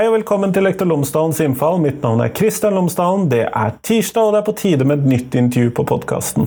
Hei 0.00 0.06
og 0.08 0.14
velkommen 0.14 0.48
til 0.48 0.64
Lektor 0.64 0.88
Lomsdalens 0.88 1.42
innfall. 1.44 1.74
Mitt 1.82 1.98
navn 2.00 2.22
er 2.24 2.30
Kristian 2.32 2.72
Lomsdalen. 2.72 3.26
Det 3.28 3.42
er 3.44 3.74
tirsdag, 3.84 4.30
og 4.30 4.32
det 4.32 4.38
er 4.38 4.44
på 4.46 4.54
tide 4.56 4.84
med 4.88 5.02
et 5.02 5.08
nytt 5.10 5.34
intervju 5.36 5.72
på 5.76 5.82
podkasten. 5.90 6.46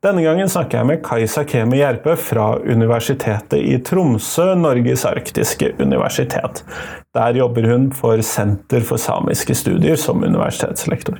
Denne 0.00 0.22
gangen 0.24 0.48
snakker 0.48 0.78
jeg 0.78 0.88
med 0.88 1.02
Kajsa 1.04 1.42
Kemi 1.44 1.82
Gjerpe 1.82 2.14
fra 2.16 2.46
Universitetet 2.64 3.60
i 3.60 3.74
Tromsø, 3.84 4.46
Norges 4.56 5.04
arktiske 5.04 5.74
universitet. 5.84 6.62
Der 7.12 7.36
jobber 7.36 7.68
hun 7.68 7.90
for 7.92 8.22
Senter 8.24 8.86
for 8.88 9.02
samiske 9.02 9.52
studier 9.52 10.00
som 10.00 10.24
universitetslektor. 10.24 11.18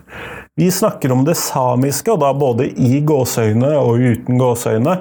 Vi 0.56 0.70
snakker 0.72 1.12
om 1.12 1.26
det 1.28 1.34
samiske, 1.36 2.14
og 2.14 2.22
da 2.24 2.30
både 2.32 2.70
i 2.80 3.02
gåseøyne 3.04 3.74
og 3.82 4.00
uten 4.00 4.40
gåseøyne 4.40 4.96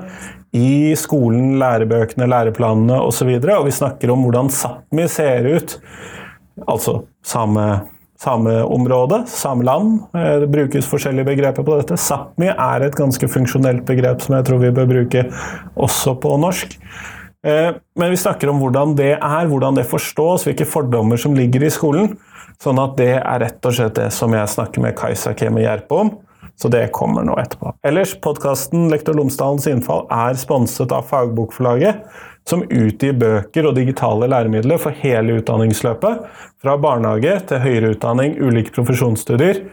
i 0.60 0.92
skolen, 1.00 1.56
lærebøkene, 1.64 2.28
læreplanene 2.28 3.00
osv. 3.06 3.32
Og, 3.38 3.48
så 3.48 3.56
og 3.56 3.70
vi 3.70 3.78
snakker 3.80 4.12
om 4.12 4.28
hvordan 4.28 4.52
Sápmi 4.52 5.08
ser 5.08 5.48
ut 5.48 5.78
altså 6.68 7.04
same, 7.26 7.66
sameområde, 8.20 9.24
sameland. 9.28 10.04
land, 10.14 10.42
det 10.42 10.52
brukes 10.52 10.88
forskjellige 10.90 11.28
begreper 11.32 11.66
på 11.66 11.80
dette. 11.80 11.98
Sápmi 12.00 12.52
er 12.52 12.86
et 12.86 12.96
ganske 12.98 13.28
funksjonelt 13.28 13.86
begrep 13.88 14.24
som 14.24 14.38
jeg 14.38 14.48
tror 14.48 14.64
vi 14.64 14.74
bør 14.76 14.90
bruke 14.90 15.26
også 15.76 16.16
på 16.24 16.38
norsk. 16.42 16.78
Eh, 17.44 17.72
men 18.00 18.14
vi 18.14 18.20
snakker 18.20 18.52
om 18.52 18.62
hvordan 18.64 18.96
det 19.00 19.16
er, 19.18 19.48
hvordan 19.50 19.76
det 19.76 19.90
forstås, 19.90 20.48
hvilke 20.48 20.68
fordommer 20.70 21.20
som 21.20 21.36
ligger 21.36 21.66
i 21.68 21.74
skolen. 21.74 22.14
Sånn 22.64 22.80
at 22.80 22.96
det 23.00 23.16
er 23.18 23.42
rett 23.44 23.66
og 23.68 23.76
slett 23.76 23.98
det 23.98 24.12
som 24.16 24.32
jeg 24.36 24.52
snakker 24.54 24.84
med 24.84 24.96
Kajsa 24.96 25.34
Kemi 25.36 25.66
Gjerpe 25.66 25.98
om. 26.06 26.14
Så 26.60 26.70
det 26.70 26.92
kommer 26.94 27.26
nå 27.26 27.34
etterpå. 27.42 27.74
Ellers, 27.88 28.14
podkasten 28.22 28.86
Lektor 28.92 29.18
Lomsdalens 29.18 29.66
innfall 29.68 30.06
er 30.14 30.38
sponset 30.40 30.94
av 30.94 31.08
Fagbokforlaget 31.10 32.04
som 32.50 32.66
utgir 32.68 33.16
bøker 33.20 33.70
og 33.70 33.78
digitale 33.78 34.28
læremidler 34.32 34.82
for 34.82 34.96
hele 35.04 35.40
utdanningsløpet, 35.40 36.26
fra 36.64 36.76
barnehage 36.80 37.38
til 37.50 37.64
høyere 37.64 37.94
utdanning, 37.96 38.36
ulike 38.42 38.74
profesjonsstudier. 38.76 39.64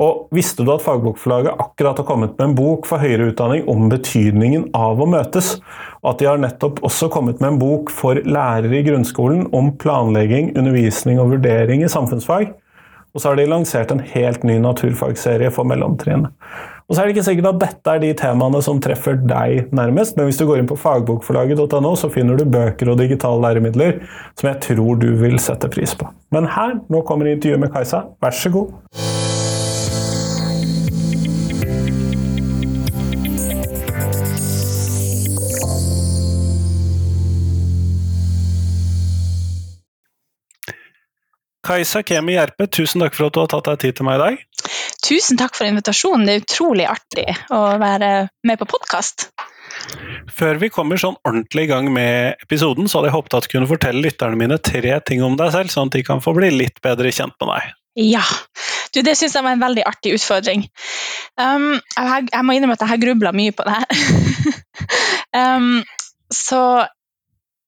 Og 0.00 0.30
visste 0.32 0.64
du 0.64 0.70
at 0.72 0.80
Fagbokforlaget 0.80 1.60
akkurat 1.60 1.98
har 2.00 2.06
kommet 2.08 2.38
med 2.38 2.46
en 2.46 2.54
bok 2.56 2.86
for 2.88 3.02
høyere 3.02 3.28
utdanning 3.28 3.66
om 3.68 3.90
betydningen 3.92 4.70
av 4.74 5.02
å 5.02 5.08
møtes? 5.10 5.58
Og 6.00 6.14
at 6.14 6.22
de 6.22 6.30
har 6.30 6.40
nettopp 6.40 6.80
også 6.86 7.10
kommet 7.12 7.42
med 7.42 7.52
en 7.52 7.60
bok 7.60 7.92
for 7.92 8.16
lærere 8.24 8.78
i 8.78 8.86
grunnskolen 8.86 9.50
om 9.52 9.74
planlegging, 9.82 10.54
undervisning 10.56 11.20
og 11.20 11.34
vurdering 11.34 11.84
i 11.84 11.92
samfunnsfag? 11.92 12.54
Og 13.12 13.20
så 13.20 13.28
har 13.28 13.36
de 13.36 13.50
lansert 13.50 13.92
en 13.92 14.00
helt 14.14 14.46
ny 14.48 14.56
naturfagserie 14.64 15.52
for 15.52 15.68
mellomtrinnet. 15.68 16.32
Og 16.88 16.94
så 16.94 17.02
er 17.02 17.08
det 17.08 17.14
ikke 17.14 17.26
sikkert 17.28 17.50
at 17.52 17.60
dette 17.62 17.94
er 17.94 18.02
de 18.02 18.12
temaene 18.18 18.62
som 18.64 18.80
treffer 18.82 19.16
deg 19.20 19.72
nærmest, 19.74 20.16
men 20.18 20.28
hvis 20.28 20.40
du 20.40 20.46
går 20.48 20.62
inn 20.62 20.70
på 20.70 20.78
fagbokforlaget.no, 20.82 21.94
så 21.98 22.10
finner 22.12 22.38
du 22.38 22.44
bøker 22.48 22.92
og 22.92 23.00
digitale 23.00 23.42
læremidler 23.46 24.02
som 24.38 24.50
jeg 24.50 24.60
tror 24.66 25.00
du 25.00 25.12
vil 25.22 25.38
sette 25.42 25.70
pris 25.72 25.94
på. 25.98 26.10
Men 26.34 26.50
her, 26.52 26.78
nå 26.92 27.04
kommer 27.08 27.30
intervjuet 27.30 27.62
med 27.62 27.74
Kajsa. 27.74 28.06
Vær 28.22 28.36
så 28.36 28.52
god. 28.52 28.72
Kajsa 41.62 42.02
Kemi 42.02 42.34
Gjerpe, 42.34 42.66
tusen 42.66 43.04
takk 43.04 43.14
for 43.14 43.28
at 43.28 43.36
du 43.36 43.38
har 43.44 43.52
tatt 43.52 43.68
deg 43.70 43.84
tid 43.84 44.00
til 44.00 44.08
meg 44.08 44.18
i 44.18 44.22
dag. 44.26 44.40
Tusen 45.02 45.38
takk 45.38 45.56
for 45.58 45.66
invitasjonen. 45.66 46.26
Det 46.26 46.34
er 46.34 46.44
utrolig 46.44 46.86
artig 46.86 47.26
å 47.50 47.62
være 47.82 48.12
med 48.46 48.60
på 48.60 48.68
podkast. 48.70 49.30
Før 50.30 50.60
vi 50.62 50.70
kommer 50.70 51.00
sånn 51.00 51.16
ordentlig 51.26 51.66
i 51.66 51.70
gang 51.72 51.88
med 51.92 52.42
episoden, 52.44 52.86
så 52.86 53.00
hadde 53.00 53.10
jeg 53.10 53.16
håpet 53.16 53.36
at 53.38 53.46
du 53.46 53.52
kunne 53.56 53.70
fortelle 53.70 54.04
lytterne 54.04 54.38
mine 54.38 54.58
tre 54.62 54.98
ting 55.06 55.24
om 55.26 55.34
deg 55.40 55.50
selv, 55.54 55.72
sånn 55.74 55.90
at 55.90 55.96
de 55.96 56.04
kan 56.06 56.22
få 56.22 56.34
bli 56.36 56.52
litt 56.54 56.78
bedre 56.84 57.10
kjent 57.14 57.34
med 57.42 57.50
deg. 57.50 57.72
Ja, 57.98 58.22
du, 58.94 59.00
det 59.04 59.16
syns 59.18 59.34
jeg 59.36 59.44
var 59.44 59.56
en 59.56 59.64
veldig 59.64 59.84
artig 59.88 60.14
utfordring. 60.16 60.68
Um, 61.40 61.74
jeg, 61.96 62.28
jeg, 62.30 62.44
må 62.46 62.54
innrømme 62.54 62.78
at 62.78 62.84
jeg 62.84 62.92
har 62.92 63.02
grubla 63.02 63.34
mye 63.36 63.56
på 63.56 63.66
det 63.66 63.74
her. 63.80 64.06
um, 65.58 65.82
så 66.32 66.62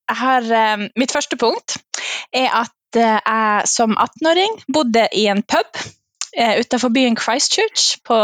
jeg 0.05 0.21
har 0.21 0.49
um, 0.79 0.87
Mitt 1.01 1.13
første 1.13 1.37
punkt 1.41 1.79
er 2.37 2.49
at 2.63 3.01
uh, 3.01 3.19
jeg 3.19 3.69
som 3.73 3.97
18-åring 3.97 4.59
bodde 4.73 5.09
i 5.17 5.27
en 5.33 5.43
pub 5.43 5.83
eh, 6.37 6.61
utenfor 6.61 6.93
byen 6.95 7.17
Christchurch 7.17 7.99
på, 8.07 8.19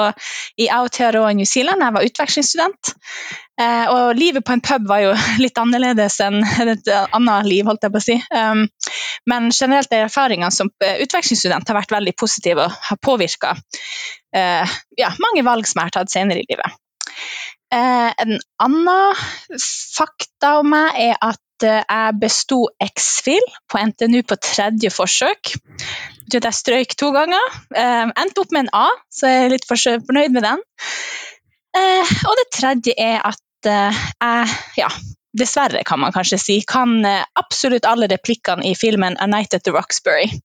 i 0.57 0.69
Aotearoa 0.73 1.33
New 1.37 1.49
Zealand. 1.49 1.83
Jeg 1.83 1.97
var 1.97 2.07
utvekslingsstudent. 2.09 2.93
Eh, 3.61 3.87
og 3.93 4.17
livet 4.17 4.45
på 4.47 4.55
en 4.57 4.65
pub 4.65 4.87
var 4.89 5.05
jo 5.05 5.15
litt 5.45 5.59
annerledes 5.61 6.21
enn 6.25 6.41
et 6.45 6.93
annet 6.93 7.49
liv, 7.49 7.67
holdt 7.69 7.87
jeg 7.87 7.95
på 7.95 8.01
å 8.03 8.07
si. 8.07 8.19
Um, 8.35 8.67
men 9.31 9.51
generelt 9.53 9.93
er 9.93 10.07
erfaringene 10.07 10.53
som 10.55 10.71
utvekslingsstudent 10.71 11.69
har 11.69 11.81
vært 11.81 11.97
veldig 11.99 12.17
positive 12.19 12.67
og 12.67 12.79
har 12.89 13.01
påvirka 13.03 13.55
eh, 14.37 14.79
ja, 14.99 15.13
mange 15.23 15.45
valg 15.47 15.69
som 15.69 15.83
jeg 15.83 15.91
har 15.91 15.99
tatt 16.01 16.13
senere 16.13 16.43
i 16.43 16.49
livet. 16.49 16.81
Eh, 17.71 18.11
en 18.25 18.41
annen 18.65 19.23
fakta 19.95 20.57
om 20.63 20.73
meg 20.73 20.99
er 21.11 21.15
at 21.21 21.39
Eh, 21.63 21.83
jeg 21.85 22.17
besto 22.21 22.61
X-FIL 22.81 23.47
på 23.71 23.81
NTNU 23.91 24.23
på 24.29 24.39
tredje 24.41 24.91
forsøk. 24.93 25.55
Jeg 26.35 26.55
strøyk 26.55 26.97
to 26.99 27.11
ganger. 27.17 27.55
Eh, 27.75 28.11
endte 28.23 28.45
opp 28.45 28.53
med 28.55 28.67
en 28.67 28.75
A, 28.77 28.89
så 29.13 29.31
jeg 29.31 29.47
er 29.47 29.55
litt 29.55 29.69
fornøyd 29.69 30.37
med 30.37 30.47
den. 30.47 30.63
Eh, 31.77 32.13
og 32.27 32.37
det 32.41 32.49
tredje 32.57 32.95
er 32.99 33.23
at 33.25 33.39
jeg, 33.61 34.53
ja, 34.81 34.87
dessverre 35.37 35.83
kan 35.85 36.01
man 36.01 36.15
kanskje 36.15 36.39
si, 36.41 36.55
kan 36.65 37.05
absolutt 37.37 37.85
alle 37.85 38.09
replikkene 38.09 38.65
i 38.65 38.73
filmen 38.73 39.19
'A 39.21 39.27
Night 39.29 39.53
at 39.55 39.67
the 39.69 39.75
Roxbury'. 39.75 40.41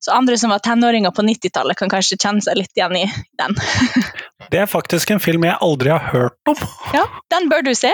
Så 0.00 0.10
andre 0.10 0.38
som 0.38 0.50
var 0.50 0.58
tenåringer 0.58 1.10
på 1.10 1.22
90-tallet, 1.22 1.76
kan 1.76 1.90
kanskje 1.90 2.18
kjenne 2.22 2.42
seg 2.44 2.58
litt 2.60 2.78
igjen 2.78 2.94
i 2.96 3.06
den. 3.40 3.56
det 4.52 4.60
er 4.62 4.70
faktisk 4.70 5.10
en 5.10 5.22
film 5.22 5.46
jeg 5.48 5.58
aldri 5.64 5.90
har 5.90 6.12
hørt 6.12 6.50
om. 6.50 6.60
Ja, 6.94 7.04
den 7.34 7.48
bør 7.50 7.64
du 7.66 7.72
se. 7.74 7.90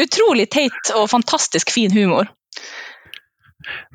Utrolig 0.00 0.48
teit 0.50 0.90
og 0.96 1.06
fantastisk 1.12 1.70
fin 1.74 1.94
humor. 1.94 2.26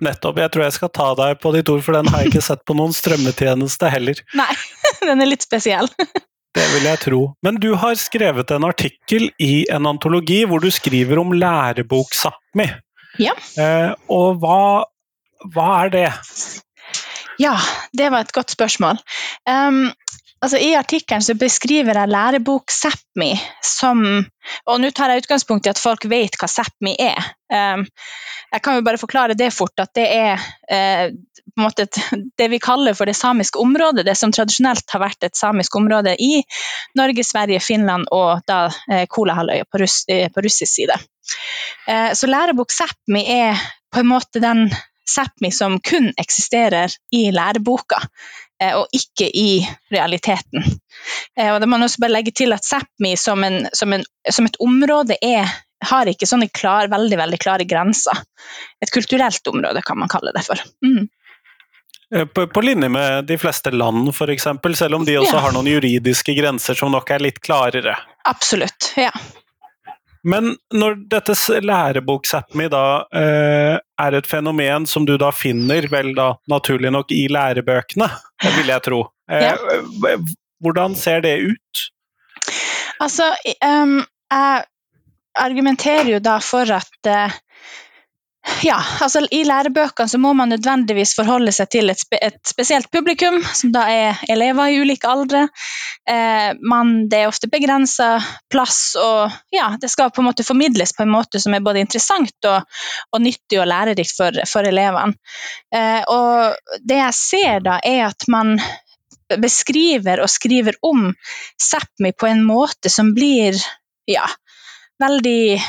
Nettopp. 0.03 0.39
Jeg 0.41 0.53
tror 0.53 0.65
jeg 0.65 0.75
skal 0.77 0.91
ta 0.95 1.09
deg 1.19 1.39
på 1.43 1.53
ditt 1.55 1.69
ord, 1.71 1.83
for 1.85 1.97
den 1.97 2.09
har 2.11 2.23
jeg 2.23 2.33
ikke 2.33 2.47
sett 2.51 2.65
på 2.67 2.75
noen 2.77 2.95
strømmetjeneste 2.95 3.91
heller. 3.93 4.21
Nei, 4.37 4.51
den 5.07 5.23
er 5.23 5.31
litt 5.31 5.45
spesiell. 5.45 5.89
Det 6.57 6.65
vil 6.73 6.87
jeg 6.89 6.99
tro. 7.03 7.19
Men 7.45 7.59
du 7.61 7.69
har 7.77 7.93
skrevet 8.01 8.49
en 8.51 8.65
artikkel 8.65 9.27
i 9.37 9.67
en 9.71 9.85
antologi 9.85 10.41
hvor 10.49 10.63
du 10.63 10.71
skriver 10.73 11.21
om 11.21 11.35
lærebok 11.37 12.15
Sápmi. 12.17 12.65
Ja. 13.21 13.35
Eh, 13.61 13.91
og 14.09 14.41
hva, 14.41 14.63
hva 15.53 15.67
er 15.83 15.93
det? 15.93 16.07
Ja, 17.39 17.53
det 17.93 18.09
var 18.09 18.25
et 18.25 18.33
godt 18.35 18.51
spørsmål. 18.51 18.97
Um, 19.45 19.91
altså, 20.41 20.57
I 20.57 20.75
artikkelen 20.79 21.23
så 21.23 21.35
beskriver 21.39 21.97
jeg 21.97 22.11
lærebok 22.11 22.71
Sápmi 22.73 23.33
som 23.65 24.03
Og 24.65 24.79
nå 24.81 24.89
tar 24.95 25.11
jeg 25.11 25.23
utgangspunkt 25.23 25.67
i 25.67 25.71
at 25.71 25.79
folk 25.81 26.07
vet 26.09 26.37
hva 26.39 26.47
Sápmi 26.49 26.95
er. 26.99 27.19
Um, 27.53 27.83
jeg 28.49 28.63
kan 28.65 28.79
jo 28.79 28.85
bare 28.85 29.01
forklare 29.01 29.35
det 29.37 29.51
fort, 29.53 29.75
at 29.77 29.91
det 29.97 30.07
er 30.09 30.39
uh, 30.39 31.11
på 31.49 31.61
en 31.61 31.65
måte 31.65 31.85
det 32.39 32.47
vi 32.49 32.61
kaller 32.61 32.97
for 32.97 33.09
det 33.09 33.17
samiske 33.17 33.61
området. 33.61 34.07
Det 34.07 34.15
som 34.17 34.33
tradisjonelt 34.33 34.89
har 34.89 35.03
vært 35.03 35.27
et 35.27 35.37
samisk 35.37 35.75
område 35.77 36.15
i 36.17 36.41
Norge, 36.97 37.25
Sverige, 37.25 37.61
Finland 37.61 38.09
og 38.15 38.41
da 38.49 38.67
uh, 38.71 39.05
Kolahalvøya 39.09 39.69
på, 39.69 39.83
russ, 39.83 40.01
uh, 40.09 40.27
på 40.33 40.45
russisk 40.45 40.79
side. 40.79 40.97
Så 42.17 42.25
lærebok 42.25 42.71
Sápmi 42.73 43.21
er 43.29 43.59
på 43.93 44.01
en 44.01 44.07
måte 44.09 44.41
den 44.41 44.63
Sápmi 45.09 45.51
som 45.55 45.79
kun 45.83 46.11
eksisterer 46.17 46.93
i 47.15 47.29
læreboka, 47.35 48.01
eh, 48.61 48.75
og 48.77 48.87
ikke 48.95 49.29
i 49.29 49.61
realiteten. 49.91 50.63
Eh, 51.37 51.53
og 51.53 51.59
det 51.61 51.67
må 51.67 51.77
man 51.77 51.87
også 51.87 52.03
bare 52.03 52.17
legge 52.17 52.35
til 52.35 52.53
at 52.55 52.65
Sápmi 52.65 53.15
som, 53.19 53.45
som, 53.73 53.97
som, 54.29 54.49
et 54.49 54.59
område 54.63 55.17
er, 55.21 55.49
har 55.89 56.11
ikke 56.11 56.29
sånne 56.29 56.49
klar, 56.53 56.91
veldig, 56.91 57.17
veldig 57.19 57.39
klare 57.41 57.67
grenser. 57.69 58.25
Et 58.83 58.91
kulturelt 58.93 59.47
område, 59.51 59.83
kan 59.85 59.99
man 59.99 60.11
kalle 60.11 60.35
det 60.35 60.45
for. 60.47 60.61
Mm. 60.85 61.07
Eh, 62.15 62.25
på, 62.25 62.47
på, 62.47 62.61
linje 62.61 62.89
med 62.89 63.25
de 63.25 63.37
fleste 63.37 63.71
land, 63.71 64.09
f.eks., 64.09 64.47
selv 64.75 64.95
om 64.95 65.05
de 65.05 65.17
også 65.19 65.35
ja. 65.35 65.43
har 65.45 65.53
noen 65.53 65.69
juridiske 65.69 66.33
grenser 66.33 66.77
som 66.77 66.91
nok 66.91 67.11
er 67.13 67.21
litt 67.21 67.39
klarere. 67.45 67.95
Absolutt, 68.29 68.93
ja. 68.97 69.13
Men 70.27 70.55
når 70.75 70.97
dette 71.11 71.35
lærebok-Sápmi 71.63 72.67
da 72.71 72.83
eh, 73.15 73.77
er 73.79 74.17
et 74.17 74.27
fenomen 74.27 74.87
som 74.89 75.05
du 75.07 75.15
da 75.19 75.31
finner, 75.35 75.87
vel 75.91 76.11
da 76.17 76.33
naturlig 76.51 76.91
nok 76.91 77.13
i 77.15 77.27
lærebøkene, 77.31 78.09
vil 78.57 78.73
jeg 78.73 78.85
tro. 78.85 79.03
Eh, 79.31 79.47
ja. 79.47 80.17
Hvordan 80.59 80.97
ser 80.99 81.23
det 81.23 81.37
ut? 81.53 81.85
Altså, 82.99 83.29
um, 83.63 84.01
jeg 84.31 84.65
argumenterer 85.39 86.09
jo 86.17 86.19
da 86.19 86.35
for 86.43 86.67
at 86.75 87.07
uh, 87.07 87.37
ja, 88.63 88.77
altså 89.01 89.21
I 89.31 89.41
lærebøkene 89.43 90.09
så 90.09 90.17
må 90.21 90.31
man 90.33 90.49
nødvendigvis 90.53 91.11
forholde 91.17 91.51
seg 91.55 91.69
til 91.73 91.91
et, 91.91 91.99
spe, 91.99 92.19
et 92.23 92.39
spesielt 92.47 92.87
publikum, 92.91 93.41
som 93.55 93.73
da 93.75 93.83
er 93.91 94.21
elever 94.31 94.71
i 94.71 94.79
ulike 94.79 95.09
aldre. 95.11 95.41
Eh, 96.09 96.51
man, 96.71 96.93
det 97.11 97.19
er 97.19 97.31
ofte 97.31 97.49
begrensa 97.51 98.11
plass, 98.51 98.95
og 98.99 99.35
ja, 99.55 99.73
det 99.81 99.91
skal 99.91 100.13
på 100.15 100.23
en 100.23 100.29
måte 100.29 100.47
formidles 100.47 100.95
på 100.95 101.03
en 101.03 101.13
måte 101.13 101.41
som 101.43 101.55
er 101.55 101.65
både 101.65 101.83
interessant 101.83 102.49
og, 102.49 102.79
og 103.11 103.23
nyttig 103.23 103.59
og 103.59 103.67
lærerikt 103.69 104.15
for, 104.15 104.41
for 104.47 104.67
elevene. 104.67 105.19
Eh, 105.75 106.01
og 106.07 106.79
det 106.87 107.01
jeg 107.01 107.19
ser 107.19 107.65
da, 107.67 107.79
er 107.83 108.07
at 108.07 108.27
man 108.31 108.55
beskriver 109.37 110.23
og 110.23 110.31
skriver 110.31 110.79
om 110.81 111.11
Sápmi 111.59 112.15
på 112.17 112.31
en 112.31 112.41
måte 112.47 112.89
som 112.89 113.11
blir 113.13 113.59
ja, 114.09 114.25
veldig 115.03 115.59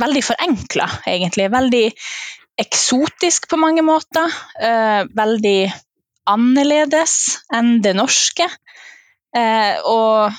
veldig 0.00 0.22
forenkla, 0.24 0.88
egentlig. 1.06 1.48
Veldig 1.52 1.84
eksotisk 2.60 3.48
på 3.50 3.58
mange 3.60 3.82
måter. 3.86 4.32
Eh, 4.60 5.02
veldig 5.16 5.58
annerledes 6.30 7.16
enn 7.54 7.78
det 7.84 7.94
norske. 7.98 8.46
Eh, 9.36 9.80
og 9.90 10.32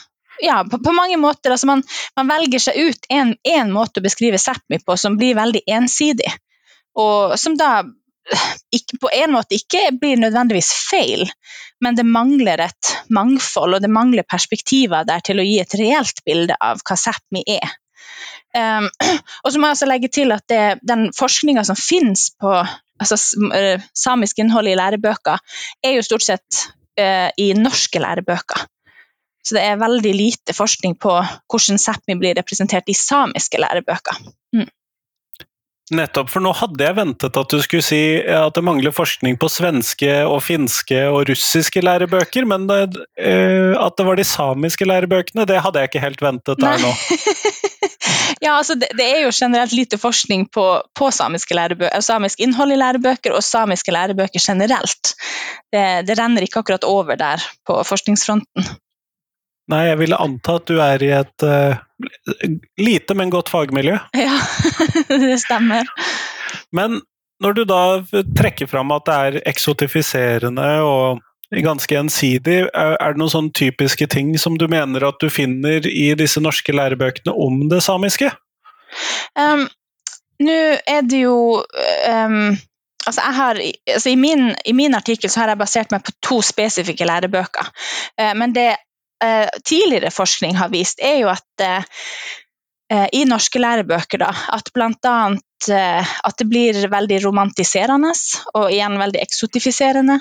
ja, 0.44 0.62
på, 0.72 0.80
på, 0.84 0.94
mange 0.96 1.18
måter 1.18 1.54
altså 1.54 1.68
man, 1.68 1.84
man, 2.16 2.32
velger 2.32 2.64
seg 2.64 2.80
ut 2.80 3.08
én 3.12 3.72
måte 3.72 4.02
å 4.02 4.06
beskrive 4.06 4.40
Sápmi 4.42 4.82
på 4.84 4.98
som 5.00 5.20
blir 5.20 5.38
veldig 5.38 5.64
ensidig. 5.78 6.32
Og 7.00 7.36
som 7.40 7.58
da 7.60 7.84
ikke, 8.74 8.98
på 9.04 9.12
en 9.14 9.36
måte 9.36 9.58
ikke 9.60 9.92
blir 10.00 10.18
nødvendigvis 10.18 10.72
feil, 10.90 11.28
men 11.84 11.98
det 11.98 12.08
mangler 12.08 12.64
et 12.66 12.92
mangfold 13.14 13.78
og 13.78 13.84
det 13.84 13.92
mangler 13.92 14.26
perspektiver 14.28 15.06
der 15.08 15.22
til 15.26 15.40
å 15.40 15.46
gi 15.46 15.60
et 15.62 15.76
reelt 15.78 16.24
bilde 16.26 16.58
av 16.60 16.82
hva 16.82 16.98
Sápmi 17.00 17.44
er. 17.58 17.76
Um, 18.56 18.88
og 19.44 19.52
så 19.52 19.60
må 19.60 19.68
jeg 19.68 19.78
også 19.78 19.90
legge 19.90 20.12
til 20.14 20.32
at 20.36 20.46
det, 20.52 20.64
den 20.88 21.10
forskninga 21.16 21.66
som 21.68 21.80
finnes 21.80 22.30
på 22.40 22.54
altså, 23.02 23.18
eh, 23.56 23.82
samisk 23.96 24.40
innhold 24.40 24.70
i 24.72 24.78
lærebøker, 24.78 25.42
er 25.84 25.98
jo 25.98 26.06
stort 26.06 26.24
sett 26.24 26.64
uh, 27.00 27.30
i 27.38 27.52
norske 27.58 28.00
lærebøker. 28.00 28.66
Så 29.46 29.58
det 29.58 29.66
er 29.68 29.82
veldig 29.82 30.14
lite 30.16 30.56
forskning 30.58 30.96
på 30.98 31.12
hvordan 31.52 31.78
Sápmi 31.78 32.16
blir 32.18 32.34
representert 32.38 32.88
i 32.90 32.98
samiske 32.98 33.60
lærebøker. 33.62 34.18
Mm. 34.56 34.72
Nettopp, 35.94 36.32
for 36.34 36.42
nå 36.42 36.50
hadde 36.58 36.82
jeg 36.82 36.98
ventet 36.98 37.38
at 37.38 37.52
du 37.52 37.60
skulle 37.62 37.86
si 37.86 38.18
at 38.18 38.56
det 38.58 38.64
mangler 38.66 38.96
forskning 38.96 39.36
på 39.38 39.50
svenske 39.54 40.16
og 40.26 40.40
finske 40.42 41.04
og 41.12 41.28
russiske 41.30 41.84
lærebøker, 41.86 42.48
men 42.50 42.66
uh, 42.72 43.76
at 43.78 44.00
det 44.00 44.08
var 44.08 44.18
de 44.18 44.26
samiske 44.26 44.88
lærebøkene, 44.88 45.46
det 45.46 45.62
hadde 45.62 45.84
jeg 45.84 45.92
ikke 45.92 46.06
helt 46.08 46.26
ventet 46.26 46.64
der 46.64 46.82
nå. 46.82 46.96
ja, 48.42 48.56
altså 48.58 48.76
det, 48.80 48.90
det, 48.98 49.06
er 49.06 49.26
jo 49.26 49.34
generelt 49.34 49.74
lite 49.76 49.98
forskning 50.02 50.48
på, 50.54 50.66
på 51.00 51.12
samisk 51.12 51.52
innhold 52.40 52.74
i 52.74 52.80
lærebøker 52.80 53.36
og 53.36 53.44
samiske 53.44 53.94
lærebøker 53.96 54.42
generelt. 54.42 55.14
Det, 55.72 55.86
det 56.08 56.18
renner 56.20 56.46
ikke 56.46 56.64
akkurat 56.64 56.88
over 56.88 57.20
der 57.20 57.44
på 57.68 57.80
forskningsfronten. 57.88 58.68
Nei, 59.72 59.82
jeg 59.88 59.98
ville 59.98 60.18
anta 60.22 60.60
at 60.60 60.68
du 60.70 60.78
er 60.84 61.02
i 61.02 61.10
et 61.18 61.46
uh, 61.48 61.80
lite, 62.78 63.16
men 63.18 63.34
godt 63.34 63.50
fagmiljø. 63.50 63.98
Ja, 64.14 64.36
det 65.26 65.40
stemmer. 65.42 65.90
Men 66.76 67.00
når 67.42 67.58
du 67.58 67.64
da 67.68 67.82
trekker 68.38 68.70
fram 68.70 68.94
at 68.96 69.08
det 69.08 69.16
er 69.16 69.40
eksotifiserende 69.50 70.68
og 70.86 71.24
ganske 71.64 71.98
ensidig, 72.00 72.66
er 72.74 73.14
det 73.14 73.22
noen 73.22 73.32
sånne 73.32 73.56
typiske 73.56 74.08
ting 74.12 74.34
som 74.42 74.58
du 74.60 74.68
mener 74.72 75.06
at 75.08 75.20
du 75.22 75.30
finner 75.32 75.86
i 75.88 76.10
disse 76.18 76.42
norske 76.44 76.76
lærebøkene 76.76 77.32
om 77.32 77.66
det 77.72 77.84
samiske? 77.86 78.32
Um, 79.40 79.68
Nå 80.44 80.56
er 80.84 81.06
det 81.08 81.26
jo 81.26 81.36
um 81.64 82.56
Altså 83.06 83.22
har, 83.22 83.60
altså 83.86 84.10
i, 84.10 84.16
min, 84.18 84.56
I 84.66 84.72
min 84.74 84.96
artikkel 84.98 85.30
har 85.36 85.52
jeg 85.52 85.60
basert 85.60 85.92
meg 85.94 86.02
på 86.08 86.14
to 86.26 86.40
spesifikke 86.42 87.06
lærebøker. 87.06 87.68
Uh, 88.18 88.32
men 88.34 88.56
det 88.56 88.72
eh, 89.24 89.50
tidligere 89.66 90.12
forskning 90.12 90.58
har 90.58 90.70
vist, 90.70 91.00
er 91.02 91.20
jo 91.20 91.30
at 91.30 91.62
eh, 91.62 91.78
eh 91.78 91.84
i 92.86 93.24
norske 93.26 93.58
lærebøker 93.58 94.22
da, 94.22 94.28
at 94.54 94.68
bl.a. 94.76 95.16
Eh, 95.72 96.08
at 96.24 96.38
det 96.38 96.46
blir 96.50 96.78
veldig 96.92 97.18
romantiserende 97.24 98.12
og 98.54 98.68
igjen 98.74 98.98
veldig 99.00 99.22
eksotifiserende. 99.24 100.18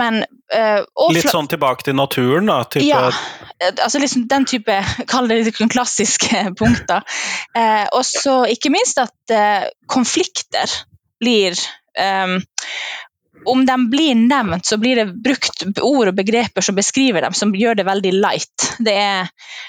Men, 0.00 0.22
eh, 0.52 0.82
Litt 1.14 1.30
sånn 1.30 1.48
tilbake 1.50 1.86
til 1.86 1.96
naturen, 1.96 2.50
da? 2.50 2.62
Type... 2.66 2.84
Ja, 2.88 3.06
eh, 3.58 3.72
altså 3.72 4.02
liksom 4.02 4.26
den 4.30 4.46
type 4.48 4.80
kall 5.12 5.30
det 5.30 5.42
litt 5.42 5.62
klassiske 5.72 6.44
punkter. 6.60 7.06
og 7.92 8.04
så 8.08 8.42
ikke 8.50 8.72
minst 8.74 8.98
at 9.02 9.36
konflikter 9.90 10.70
blir 11.22 11.56
om 13.44 13.66
de 13.66 13.76
blir 13.90 14.14
nevnt, 14.14 14.66
så 14.66 14.76
blir 14.78 14.96
det 14.96 15.06
brukt 15.24 15.64
ord 15.80 16.10
og 16.10 16.14
begreper 16.14 16.64
som 16.64 16.76
beskriver 16.76 17.24
dem, 17.24 17.34
som 17.34 17.54
gjør 17.56 17.78
det 17.78 17.86
veldig 17.88 18.12
light. 18.14 18.66
Det, 18.78 18.94
er, 18.94 19.28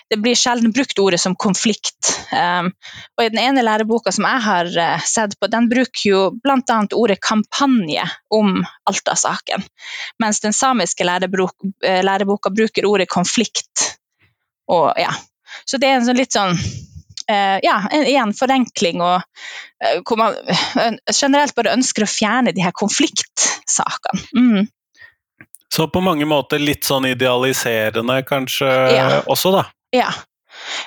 det 0.10 0.20
blir 0.22 0.38
sjelden 0.38 0.74
brukt 0.76 1.00
ordet 1.00 1.20
som 1.22 1.36
konflikt. 1.40 2.14
Um, 2.32 2.72
og 3.18 3.26
I 3.26 3.32
den 3.34 3.42
ene 3.42 3.66
læreboka 3.66 4.14
som 4.14 4.28
jeg 4.30 4.46
har 4.46 4.72
uh, 4.78 5.04
sett 5.08 5.36
på, 5.40 5.50
den 5.52 5.70
bruker 5.72 6.06
jo 6.10 6.22
bl.a. 6.44 6.80
ordet 6.94 7.20
kampanje 7.24 8.06
om 8.34 8.62
Alta-saken. 8.90 9.66
Mens 10.22 10.42
den 10.44 10.56
samiske 10.56 11.08
lærebok, 11.08 11.56
uh, 11.86 12.02
læreboka 12.06 12.54
bruker 12.54 12.90
ordet 12.90 13.10
konflikt. 13.12 13.94
Og, 14.72 14.92
ja. 14.98 15.14
Så 15.66 15.78
det 15.78 15.90
er 15.90 16.00
en 16.00 16.08
sånn 16.08 16.18
litt 16.18 16.34
sånn 16.34 16.58
ja, 17.30 17.76
igjen 18.04 18.34
forenkling, 18.36 19.02
og 19.04 19.22
uh, 19.24 20.00
hvor 20.04 20.20
man 20.20 20.38
generelt 21.08 21.56
bare 21.56 21.76
ønsker 21.78 22.06
å 22.06 22.10
fjerne 22.10 22.54
de 22.56 22.66
her 22.66 22.76
konfliktsakene. 22.76 24.26
Mm. 24.36 24.68
Så 25.74 25.88
på 25.90 26.04
mange 26.06 26.28
måter 26.30 26.62
litt 26.62 26.86
sånn 26.86 27.08
idealiserende 27.10 28.20
kanskje 28.28 28.70
ja. 28.94 29.08
også, 29.26 29.56
da? 29.56 29.64
Ja. 29.96 30.12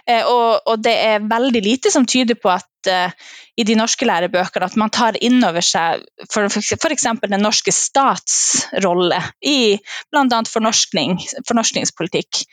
Uh, 0.09 0.23
og, 0.23 0.49
og, 0.67 0.81
det 0.85 0.95
er 1.09 1.29
veldig 1.29 1.63
lite 1.65 1.93
som 1.93 2.07
tyder 2.09 2.39
på 2.41 2.53
at 2.55 2.71
i 2.87 3.65
de 3.67 3.75
norske 3.75 4.07
lærebøkene 4.07 4.67
at 4.69 4.77
man 4.79 4.93
tar 4.95 5.17
inn 5.25 5.41
over 5.43 5.65
seg 5.65 6.05
f.eks. 6.29 7.07
den 7.25 7.43
norske 7.43 7.73
stats 7.75 8.37
rolle 8.85 9.19
i 9.43 9.75
bl.a. 10.15 10.43
Fornorskning, 10.47 11.17
fornorskningspolitikk. 11.49 12.45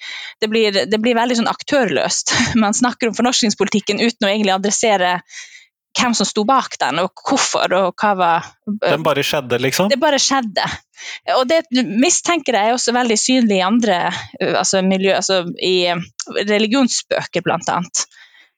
Det 0.41 0.49
blir, 0.49 0.85
det 0.89 1.01
blir 1.03 1.19
veldig 1.19 1.37
sånn 1.37 1.51
aktørløst. 1.51 2.33
Man 2.63 2.73
snakker 2.73 3.11
om 3.11 3.17
fornorskningspolitikken 3.19 4.01
uten 4.01 4.25
å 4.25 4.31
egentlig 4.31 4.55
adressere 4.55 5.19
hvem 5.99 6.15
som 6.17 6.27
sto 6.27 6.43
bak 6.47 6.77
den, 6.81 7.03
og 7.03 7.11
hvorfor, 7.27 7.73
og 7.77 7.93
hva 7.99 8.13
var 8.17 8.49
Den 8.65 9.05
bare 9.05 9.23
skjedde, 9.25 9.59
liksom? 9.61 9.91
Det 9.91 9.99
bare 10.01 10.19
skjedde. 10.21 10.65
Og 11.37 11.45
det 11.49 11.61
mistenker 11.73 12.55
jeg 12.55 12.71
er 12.71 12.77
også 12.77 12.95
veldig 12.95 13.17
synlig 13.19 13.59
i 13.59 13.65
andre 13.65 13.97
altså 14.39 14.81
miljø, 14.85 15.13
altså 15.17 15.43
i 15.59 15.91
religionsbøker, 16.49 17.43
blant 17.45 17.69
annet 17.69 18.05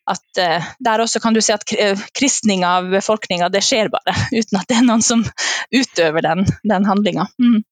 at 0.05 0.41
uh, 0.41 0.65
der 0.85 1.01
også 1.01 1.19
kan 1.21 1.33
du 1.33 1.41
si 1.41 1.53
at 1.53 1.63
eh, 1.79 2.01
kristning 2.13 2.65
av 2.65 2.89
befolkninga, 2.91 3.49
det 3.49 3.63
skjer 3.65 3.89
bare, 3.93 4.13
uten 4.37 4.59
at 4.59 4.67
det 4.69 4.79
er 4.79 4.85
noen 4.85 5.05
som 5.05 5.23
utøver 5.73 6.25
den, 6.25 6.45
den 6.61 6.85
handlinga. 6.85 7.25
Mm. 7.41 7.63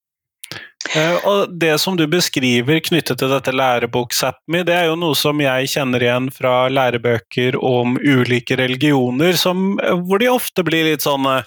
Uh, 0.92 1.18
og 1.30 1.54
Det 1.60 1.78
som 1.80 1.96
du 1.98 2.04
beskriver 2.12 2.82
knyttet 2.84 3.22
til 3.22 3.32
dette 3.32 3.54
lærebok-Sápmi, 3.56 4.66
det 4.68 4.75
er 4.75 4.90
jo 4.90 4.98
noe 5.00 5.16
som 5.18 5.40
jeg 5.42 5.72
kjenner 5.72 6.04
igjen 6.04 6.28
fra 6.34 6.68
lærebøker 6.72 7.58
om 7.60 7.96
ulike 7.98 8.58
religioner, 8.60 9.40
som, 9.40 9.78
hvor 10.04 10.20
de 10.22 10.30
ofte 10.34 10.66
blir 10.68 10.92
litt 10.92 11.06
sånne 11.06 11.42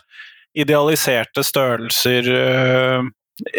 idealiserte 0.56 1.44
størrelser. 1.44 2.30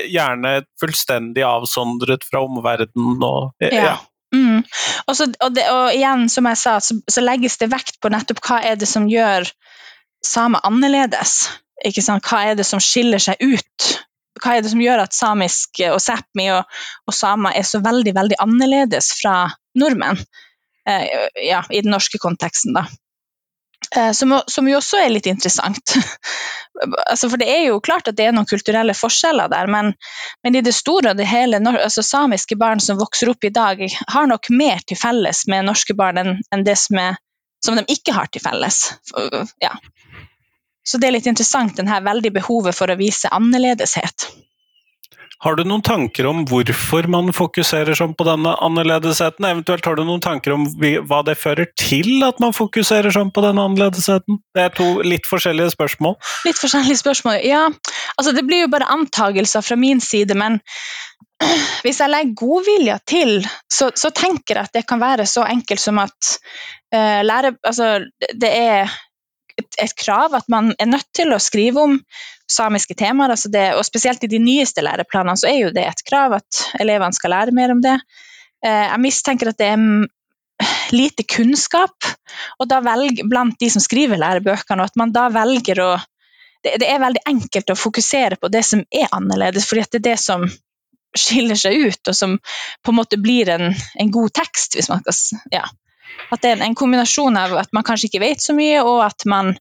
Gjerne 0.09 0.53
fullstendig 0.81 1.43
avsondret 1.45 2.25
fra 2.25 2.41
omverdenen. 2.41 3.21
Og, 3.21 3.53
ja. 3.61 3.99
Mm. 4.35 4.63
Og, 5.07 5.15
så, 5.15 5.29
og, 5.43 5.53
det, 5.55 5.67
og, 5.71 5.91
igjen, 5.95 6.27
som 6.31 6.49
jeg 6.49 6.59
sa, 6.59 6.77
så, 6.83 6.97
så, 7.07 7.23
legges 7.23 7.57
det 7.61 7.69
vekt 7.71 7.99
på 8.03 8.11
nettopp 8.11 8.41
hva 8.43 8.59
er 8.71 8.79
det 8.79 8.89
som 8.89 9.07
gjør 9.11 9.47
samer 10.25 10.63
annerledes. 10.67 11.39
Hva 11.77 12.41
er 12.49 12.57
det 12.57 12.65
som 12.65 12.81
skiller 12.81 13.21
seg 13.21 13.37
ut? 13.43 13.87
Hva 14.43 14.57
er 14.57 14.65
det 14.65 14.71
som 14.73 14.83
gjør 14.83 15.03
at 15.03 15.15
samisk 15.15 15.81
og 15.91 15.99
Sápmi 16.03 16.49
og, 16.55 16.79
og 17.07 17.15
samer 17.15 17.57
er 17.57 17.65
så 17.67 17.81
veldig, 17.83 18.13
veldig 18.17 18.39
annerledes 18.43 19.13
fra 19.21 19.39
nordmenn? 19.79 20.21
Eh, 20.87 21.27
ja, 21.47 21.63
I 21.69 21.81
den 21.83 21.91
norske 21.91 22.19
konteksten, 22.21 22.77
da. 22.77 22.85
Eh, 23.95 24.11
som, 24.11 24.41
som, 24.47 24.67
jo 24.67 24.79
også 24.79 24.99
er 24.99 25.11
litt 25.13 25.27
interessant. 25.29 25.95
altså, 27.09 27.29
for 27.29 27.39
det 27.39 27.49
er 27.51 27.67
jo 27.67 27.81
klart 27.83 28.09
at 28.09 28.17
det 28.17 28.27
er 28.27 28.35
noen 28.35 28.49
kulturelle 28.49 28.95
forskjeller 28.97 29.51
der, 29.53 29.69
men, 29.71 29.93
men 30.43 30.57
i 30.57 30.63
det 30.65 30.75
store 30.75 31.13
og 31.13 31.19
det 31.19 31.27
hele, 31.29 31.61
altså, 31.73 32.03
samiske 32.03 32.57
barn 32.59 32.83
som 32.83 32.99
vokser 32.99 33.31
opp 33.31 33.47
i 33.47 33.53
dag, 33.53 33.83
har 34.13 34.31
nok 34.31 34.51
mer 34.55 34.83
til 34.87 34.99
felles 34.99 35.45
med 35.51 35.67
norske 35.69 35.95
barn 35.97 36.23
enn, 36.23 36.33
enn 36.53 36.65
det 36.67 36.77
som, 36.81 36.99
er, 37.03 37.21
som, 37.63 37.79
de 37.79 37.85
ikke 37.93 38.15
har 38.17 38.31
til 38.31 38.43
felles. 38.43 38.81
Ja. 39.63 39.75
Så 40.87 40.99
det 41.01 41.09
er 41.09 41.17
litt 41.17 41.27
interessant, 41.27 41.75
den 41.75 41.89
her 41.91 42.05
veldig 42.05 42.31
behovet 42.39 42.75
for 42.77 42.91
å 42.91 42.99
vise 42.99 43.31
annerledeshet. 43.35 44.29
Har 45.45 45.53
du 45.53 45.61
noen 45.67 45.83
tanker 45.85 46.25
om 46.25 46.39
hvorfor 46.49 47.05
man 47.13 47.29
fokuserer 47.35 47.93
sånn 47.97 48.15
på 48.17 48.25
denne 48.25 48.55
annerledesheten? 48.65 49.45
Eventuelt 49.45 49.85
har 49.85 49.99
du 49.99 50.01
noen 50.07 50.23
tanker 50.23 50.55
om 50.55 50.63
hva 51.05 51.19
det 51.27 51.35
fører 51.37 51.69
til 51.77 52.25
at 52.25 52.41
man 52.41 52.55
fokuserer 52.57 53.13
sånn 53.13 53.29
på 53.35 53.43
denne 53.45 53.67
annerledesheten? 53.69 54.39
Det 54.57 54.63
er 54.63 54.73
to 54.73 54.87
litt 55.05 55.29
forskjellige 55.29 55.75
spørsmål. 55.75 56.17
Litt 56.47 56.57
forskjellige 56.57 57.01
spørsmål, 57.03 57.37
ja. 57.45 57.67
Altså, 58.15 58.33
det 58.33 58.47
blir 58.47 58.65
jo 58.65 58.71
bare 58.73 58.89
antagelser 58.95 59.61
fra 59.61 59.77
min 59.77 60.01
side, 60.01 60.33
men 60.39 60.57
hvis 61.85 62.01
jeg 62.01 62.13
legger 62.15 62.37
godvilja 62.41 62.97
til, 63.05 63.37
så, 63.69 63.91
så, 63.93 64.09
tenker 64.09 64.57
jeg 64.57 64.71
at 64.71 64.79
det 64.79 64.87
kan 64.89 65.03
være 65.03 65.29
så 65.29 65.45
enkelt 65.45 65.83
som 65.83 66.01
at 66.01 66.33
uh, 66.95 67.21
lære, 67.27 67.53
altså, 67.61 67.99
det 68.33 68.55
er 68.57 68.97
et, 69.57 69.93
krav 69.97 70.35
at 70.37 70.47
man 70.51 70.73
er 70.79 70.89
nødt 70.89 71.07
til 71.15 71.33
å 71.33 71.41
skrive 71.41 71.83
om 71.83 71.95
samiske 72.49 72.95
temaer. 72.97 73.33
Altså 73.35 73.51
det, 73.53 73.65
og 73.77 73.85
spesielt 73.87 74.23
i 74.23 74.31
de 74.31 74.39
nyeste 74.41 74.83
læreplanene 74.85 75.39
så 75.39 75.49
er 75.49 75.57
jo 75.61 75.73
det 75.75 75.87
et 75.87 76.03
krav 76.07 76.37
at 76.39 76.61
elevene 76.81 77.15
skal 77.15 77.35
lære 77.35 77.55
mer 77.55 77.73
om 77.75 77.81
det. 77.83 77.97
Eh, 78.65 78.85
jeg 78.87 79.03
mistenker 79.03 79.51
at 79.51 79.59
det 79.59 79.71
er 79.73 79.81
lite 80.95 81.25
kunnskap 81.29 82.07
og 82.57 82.69
da 82.69 82.79
velger, 82.81 83.27
blant 83.29 83.57
de 83.61 83.69
som 83.69 83.83
skriver 83.83 84.19
lærebøkene, 84.21 84.81
og 84.81 84.91
at 84.91 84.99
man 84.99 85.13
da 85.15 85.27
velger 85.33 85.83
å 85.83 85.91
det, 86.65 86.79
det, 86.81 86.87
er 86.89 87.03
veldig 87.03 87.21
enkelt 87.29 87.69
å 87.69 87.77
fokusere 87.77 88.39
på 88.41 88.49
det 88.51 88.63
som 88.65 88.81
er 88.89 89.11
annerledes, 89.13 89.67
fordi 89.69 89.83
det 89.93 89.99
er 89.99 90.05
det 90.07 90.15
som 90.19 90.47
skiller 91.17 91.57
seg 91.59 91.77
ut, 91.87 92.01
og 92.09 92.15
som 92.17 92.33
på 92.37 92.91
en 92.91 92.97
måte 92.97 93.19
blir 93.21 93.49
en, 93.53 93.69
en 93.71 94.11
god 94.11 94.33
tekst, 94.41 94.75
hvis 94.75 94.89
man 94.91 95.03
skal 95.05 95.43
ja. 95.53 95.67
At 96.31 96.43
det 96.43 96.53
er 96.53 96.63
en 96.65 96.75
kombinasjon 96.75 97.37
av 97.39 97.55
at 97.61 97.73
man 97.75 97.85
kanskje 97.87 98.09
ikke 98.11 98.23
vet 98.23 98.43
så 98.43 98.55
mye, 98.57 98.81
og 98.83 99.03
at, 99.05 99.25
man, 99.29 99.53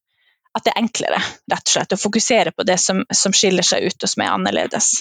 at 0.56 0.66
det 0.66 0.72
er 0.74 0.82
enklere 0.82 1.20
rett 1.22 1.62
og 1.62 1.74
slett, 1.74 1.94
å 1.94 2.00
fokusere 2.00 2.54
på 2.56 2.66
det 2.66 2.78
som, 2.82 3.04
som, 3.14 3.34
skiller 3.36 3.66
seg 3.66 3.86
ut 3.86 4.06
og 4.06 4.12
som 4.12 4.24
er 4.24 4.32
annerledes. 4.34 4.92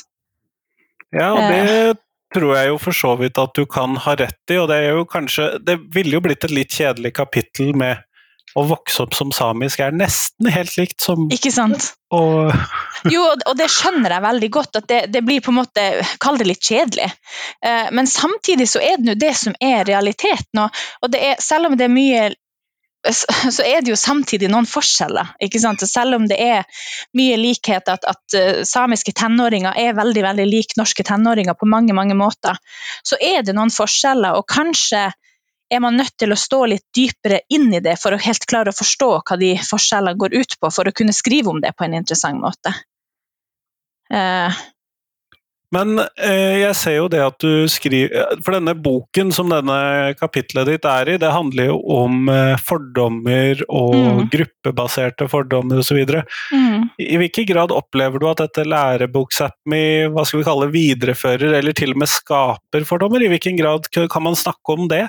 Ja, 1.15 1.31
og 1.33 1.41
det 1.41 1.61
eh. 1.63 1.93
tror 2.35 2.55
jeg 2.57 2.73
jo 2.73 2.81
for 2.81 2.97
så 2.97 3.13
vidt 3.19 3.39
at 3.41 3.55
du 3.57 3.65
kan 3.69 3.97
ha 4.05 4.17
rett 4.19 4.53
i, 4.53 4.59
og 4.61 4.69
det 4.71 4.81
er 4.83 4.97
jo 4.97 5.05
kanskje 5.07 5.55
Det 5.63 5.77
ville 5.93 6.17
jo 6.17 6.23
blitt 6.25 6.43
et 6.43 6.53
litt 6.53 6.73
kjedelig 6.75 7.13
kapittel 7.15 7.73
med 7.77 8.03
å 8.55 8.63
vokse 8.69 9.03
opp 9.03 9.15
som 9.17 9.33
samisk 9.35 9.81
er 9.83 9.95
nesten 9.95 10.47
helt 10.51 10.77
likt 10.79 11.03
som 11.03 11.27
Ikke 11.33 11.51
sant? 11.51 11.91
Og... 12.15 12.53
jo, 13.11 13.23
og 13.35 13.57
det 13.59 13.67
skjønner 13.71 14.15
jeg 14.15 14.25
veldig 14.25 14.49
godt, 14.55 14.79
at 14.79 14.87
det, 14.91 15.01
det 15.11 15.23
blir 15.27 15.43
på 15.43 15.51
en 15.51 15.59
måte 15.59 15.83
Kall 16.23 16.39
det 16.39 16.47
litt 16.47 16.63
kjedelig. 16.63 17.09
Eh, 17.65 17.91
men 17.91 18.07
samtidig 18.07 18.69
så 18.71 18.79
er 18.83 19.01
det 19.01 19.13
jo 19.13 19.19
det 19.25 19.33
som 19.39 19.57
er 19.59 19.83
realiteten. 19.87 20.63
Og, 20.63 20.83
og 21.03 21.11
det 21.11 21.23
er, 21.31 21.43
selv 21.43 21.69
om 21.69 21.77
det 21.77 21.89
er 21.89 21.95
mye 21.95 22.25
så 23.05 23.61
er 23.61 23.83
det 23.83 23.91
jo 23.91 23.97
samtidig 23.99 24.49
noen 24.49 24.65
forskjeller. 24.65 25.35
ikke 25.43 25.59
sant? 25.61 25.83
selv 25.85 26.17
om 26.17 26.23
det 26.29 26.39
er 26.41 26.63
mye 27.17 27.37
likhet, 27.37 27.89
at, 27.91 28.07
at 28.07 28.37
uh, 28.37 28.63
samiske 28.65 29.13
tenåringer 29.13 29.77
er 29.77 29.97
veldig 29.97 30.23
veldig 30.25 30.47
lik 30.49 30.73
norske 30.79 31.05
tenåringer 31.05 31.53
på 31.53 31.69
mange 31.69 31.93
mange 31.93 32.17
måter, 32.17 32.57
så 33.05 33.19
er 33.21 33.45
det 33.45 33.53
noen 33.53 33.73
forskjeller. 33.73 34.39
Og 34.39 34.47
kanskje 34.49 35.11
er 35.69 35.81
man 35.81 35.97
nødt 35.97 36.13
til 36.19 36.33
å 36.33 36.39
stå 36.39 36.61
litt 36.69 36.85
dypere 36.95 37.41
inn 37.53 37.71
i 37.73 37.81
det 37.83 37.95
for 38.01 38.13
å 38.13 38.21
helt 38.21 38.45
klare 38.49 38.71
å 38.71 38.77
forstå 38.77 39.09
hva 39.21 39.37
de 39.41 39.55
forskjellene 39.65 40.19
går 40.21 40.35
ut 40.37 40.57
på, 40.59 40.71
for 40.71 40.87
å 40.87 40.93
kunne 40.95 41.15
skrive 41.15 41.51
om 41.51 41.61
det 41.63 41.73
på 41.77 41.87
en 41.87 41.97
interessant 41.97 42.41
måte. 42.41 42.73
Uh, 44.13 44.53
men 45.75 45.99
eh, 45.99 46.61
jeg 46.61 46.75
ser 46.79 46.97
jo 46.99 47.07
det 47.11 47.21
at 47.23 47.37
du 47.43 47.67
skriver 47.71 48.37
For 48.43 48.55
denne 48.55 48.75
boken 48.77 49.31
som 49.35 49.51
denne 49.51 50.13
kapitlet 50.19 50.69
ditt 50.69 50.87
er 50.89 51.11
i, 51.13 51.17
det 51.21 51.31
handler 51.33 51.71
jo 51.71 51.79
om 51.97 52.29
eh, 52.31 52.55
fordommer 52.63 53.61
og 53.67 53.95
mm. 53.95 54.23
gruppebaserte 54.33 55.27
fordommer 55.31 55.81
osv. 55.83 56.01
Mm. 56.53 56.87
I 57.01 57.19
hvilken 57.21 57.49
grad 57.49 57.75
opplever 57.75 58.21
du 58.21 58.29
at 58.29 58.43
dette 58.45 58.67
læreboksappmi 58.67 59.83
hva 60.13 60.25
skal 60.25 60.41
vi 60.41 60.47
kalle 60.47 60.71
viderefører, 60.73 61.57
eller 61.59 61.75
til 61.75 61.95
og 61.95 62.03
med 62.03 62.11
skaper 62.11 62.87
fordommer? 62.87 63.23
I 63.23 63.31
hvilken 63.33 63.59
grad 63.59 63.89
kan 63.91 64.25
man 64.25 64.37
snakke 64.39 64.77
om 64.77 64.89
det? 64.91 65.05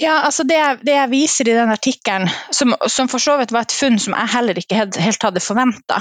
Ja, 0.00 0.22
altså 0.24 0.46
det, 0.48 0.56
det, 0.80 0.94
jeg 0.94 1.10
viser 1.12 1.48
i 1.50 1.54
den 1.54 1.70
artikkelen, 1.74 2.28
som, 2.56 2.72
som, 2.88 3.08
for 3.12 3.20
så 3.20 3.34
vidt 3.36 3.50
var 3.52 3.66
et 3.66 3.74
funn 3.76 3.98
som 4.00 4.14
jeg 4.16 4.32
heller 4.32 4.56
ikke 4.56 4.78
helt, 4.78 5.26
hadde 5.26 5.42
forventa, 5.44 5.98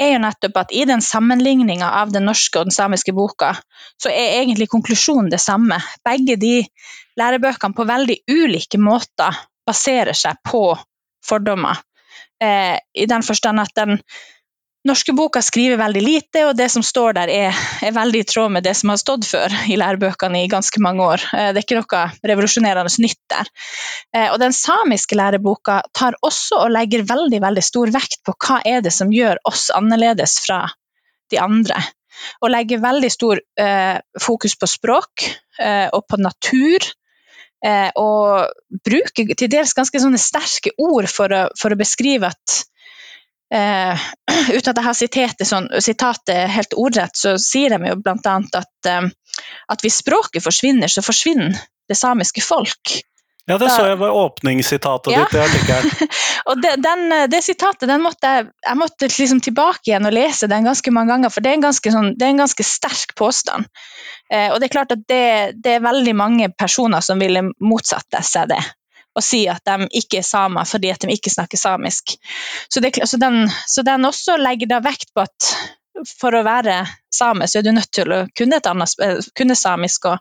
er 0.00 0.14
jo 0.14 0.22
nettopp 0.22 0.62
at 0.62 0.72
i 0.72 0.86
den 0.88 1.04
sammenligninga 1.04 1.90
av 2.00 2.14
den 2.14 2.24
norske 2.24 2.62
og 2.62 2.70
den 2.70 2.76
samiske 2.76 3.12
boka, 3.12 3.52
så 4.00 4.08
er 4.08 4.38
egentlig 4.38 4.70
konklusjonen 4.72 5.28
det 5.34 5.42
samme. 5.44 5.76
Begge 6.08 6.38
de 6.40 6.54
lærebøkene 7.20 7.76
på 7.76 7.86
veldig 7.90 8.16
ulike 8.32 8.80
måter 8.80 9.36
baserer 9.68 10.16
seg 10.16 10.40
på 10.48 10.64
fordommer. 11.28 11.84
Eh, 12.40 12.78
I 12.80 13.06
den 13.10 13.28
forstand 13.28 13.60
at 13.60 13.76
den 13.76 13.98
norske 14.84 15.14
boka 15.16 15.42
skriver 15.42 15.78
veldig 15.80 16.02
lite, 16.04 16.44
og 16.48 16.56
det 16.58 16.68
som 16.72 16.84
står 16.84 17.16
der 17.16 17.32
er, 17.32 17.58
er, 17.82 17.94
veldig 17.96 18.20
i 18.20 18.26
tråd 18.28 18.52
med 18.56 18.66
det 18.66 18.74
som 18.76 18.92
har 18.92 19.00
stått 19.00 19.26
før 19.28 19.54
i 19.72 19.78
lærebøkene 19.80 20.44
i 20.44 20.50
ganske 20.52 20.82
mange 20.84 21.04
år. 21.04 21.24
Eh, 21.32 21.50
det 21.52 21.62
er 21.62 21.66
ikke 21.66 21.80
noe 21.80 22.04
revolusjonerende 22.32 23.04
nytt 23.04 23.20
der. 23.32 23.50
Eh, 24.14 24.28
og 24.28 24.38
den 24.42 24.56
samiske 24.56 25.18
læreboka 25.18 25.80
tar 25.96 26.18
også 26.22 26.60
og 26.66 26.74
legger 26.76 27.06
veldig, 27.08 27.40
veldig 27.44 27.64
stor 27.64 27.92
vekt 27.94 28.20
på 28.26 28.36
hva 28.36 28.60
er 28.68 28.84
det 28.84 28.92
som 28.94 29.12
gjør 29.12 29.40
oss 29.48 29.70
annerledes 29.74 30.38
fra 30.44 30.64
de 31.32 31.40
andre. 31.40 31.80
Og 32.44 32.52
legger 32.52 32.82
veldig 32.84 33.10
stor 33.10 33.40
eh, 33.40 33.96
fokus 34.20 34.54
på 34.60 34.68
språk 34.70 35.24
eh, 35.58 35.88
og 35.88 36.04
på 36.10 36.20
natur. 36.20 36.86
Eh, 37.64 37.88
og 37.96 38.52
bruker 38.84 39.32
til 39.32 39.48
dels 39.48 39.72
ganske 39.72 40.00
sterke 40.20 40.74
ord 40.76 41.08
for 41.08 41.32
å, 41.32 41.42
for 41.56 41.72
å 41.72 41.80
beskrive 41.80 42.28
at 42.28 42.60
Uh, 43.54 43.98
uten 44.56 44.70
at 44.72 44.78
jeg 44.78 44.86
har 44.86 44.96
sitatet, 44.98 45.48
sånn, 45.48 45.68
sitatet 45.84 46.50
helt 46.50 46.76
ordrett, 46.80 47.16
så 47.16 47.36
sier 47.40 47.74
de 47.74 47.92
jo 47.92 47.98
bl.a. 48.00 48.36
At, 48.40 48.92
um, 48.96 49.10
at 49.72 49.84
hvis 49.84 50.00
språket 50.02 50.44
forsvinner, 50.44 50.90
så 50.90 51.04
forsvinner 51.04 51.58
det 51.88 51.98
samiske 51.98 52.42
folk. 52.44 53.00
Ja, 53.46 53.58
det 53.58 53.66
da, 53.66 53.74
så 53.76 53.86
jeg 53.90 53.96
var 54.00 54.14
åpningssitatet 54.16 55.12
ja. 55.12 55.24
ditt 55.24 55.36
i 55.36 55.42
artikkelen. 55.42 56.12
og 56.48 56.62
det, 56.62 56.70
den, 56.80 57.02
det, 57.28 57.42
sitatet 57.44 57.90
den 57.90 58.00
måtte 58.00 58.30
jeg, 58.30 58.46
jeg 58.64 58.80
måtte 58.80 59.10
liksom 59.10 59.42
tilbake 59.44 59.90
igjen 59.90 60.08
og 60.08 60.16
lese 60.16 60.48
den 60.48 60.64
ganske 60.64 60.94
mange 60.96 61.12
ganger, 61.12 61.32
for 61.34 61.44
det 61.44 61.52
er 61.52 61.58
en 61.58 61.66
ganske, 61.66 61.92
sånn, 61.92 62.14
det 62.16 62.24
er 62.24 62.32
en 62.32 62.40
ganske 62.46 62.64
sterk 62.64 63.12
påstand. 63.20 63.68
Uh, 64.32 64.48
og 64.54 64.56
det 64.56 64.70
er 64.70 64.76
klart 64.78 64.96
at 64.96 65.04
det, 65.04 65.26
det, 65.60 65.76
er 65.76 65.84
veldig 65.84 66.16
mange 66.16 66.48
personer 66.56 67.04
som 67.04 67.20
ville 67.20 67.50
motsatt 67.60 68.24
seg 68.24 68.48
det 68.54 68.62
og 69.14 69.22
si 69.24 69.44
at 69.50 69.62
de 69.66 69.88
ikke 70.00 70.20
er 70.20 70.26
samer 70.26 70.66
fordi 70.68 70.90
at 70.92 71.04
de 71.04 71.14
ikke 71.14 71.32
snakker 71.32 71.60
samisk. 71.60 72.16
Så, 72.68 72.82
det, 72.82 72.96
så, 73.06 73.20
den, 73.20 73.44
så 73.66 73.86
den, 73.86 74.04
også 74.08 74.36
legger 74.40 74.74
da 74.74 74.82
vekt 74.84 75.14
på 75.14 75.24
at 75.24 75.54
for 76.18 76.34
å 76.34 76.42
være 76.44 76.80
same, 77.14 77.46
så 77.48 77.60
er 77.60 77.66
du 77.66 77.72
nødt 77.72 77.92
til 77.94 78.12
å 78.12 78.24
kunne, 78.36 78.58
annet, 78.58 79.28
kunne 79.38 79.56
samisk, 79.56 80.08
og 80.10 80.18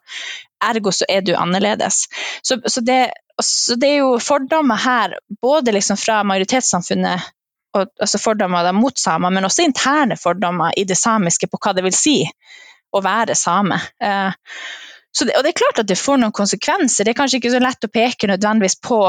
ergo 0.64 0.94
så 0.94 1.08
er 1.10 1.24
du 1.26 1.34
annerledes. 1.36 2.04
Så, 2.46 2.60
så, 2.66 2.84
det, 2.86 3.00
det, 3.82 3.88
er 3.88 4.04
jo 4.04 4.20
fordommer 4.22 4.80
her, 4.80 5.18
både 5.42 5.74
liksom 5.74 5.98
fra 6.00 6.22
majoritetssamfunnet 6.30 7.32
og, 7.74 7.90
altså 7.98 8.22
fordommer 8.22 8.70
mot 8.78 9.00
samer, 9.00 9.34
men 9.34 9.50
også 9.50 9.66
interne 9.66 10.18
fordommer 10.20 10.78
i 10.78 10.86
det 10.86 10.98
samiske 11.00 11.50
på 11.50 11.60
hva 11.60 11.74
det 11.74 11.86
vil 11.88 11.98
si 11.98 12.18
å 12.94 13.02
være 13.02 13.34
same. 13.38 13.80
Eh, 13.98 14.30
det, 15.22 15.36
og 15.38 15.46
det 15.46 15.52
er 15.52 15.60
klart 15.62 15.82
at 15.84 15.90
det 15.90 16.00
får 16.00 16.22
noen 16.22 16.34
konsekvenser. 16.36 17.06
Det 17.06 17.14
er 17.14 17.20
kanskje 17.20 17.40
ikke 17.40 17.54
så 17.54 17.62
lett 17.62 17.86
å 17.86 17.92
peke 17.94 18.30
nødvendigvis 18.32 18.80
på 18.82 19.00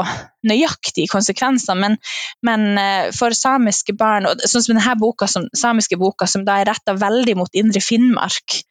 nøyaktige 0.45 1.09
konsekvenser, 1.09 1.77
men, 1.81 1.97
men 2.45 2.67
uh, 2.77 3.07
for 3.15 3.33
samiske 3.33 3.95
barn, 3.97 4.29
og 4.29 4.43
sånn 4.45 4.67
som 4.67 4.75
denne 4.75 4.99
boka, 5.01 5.29
som, 5.29 5.49
samiske 5.57 5.97
boka, 6.01 6.29
som 6.29 6.45
da 6.45 6.59
er 6.61 6.69
retta 6.69 6.93
veldig 6.99 7.39
mot 7.39 7.57
Indre 7.57 7.81
Finnmark, 7.81 8.61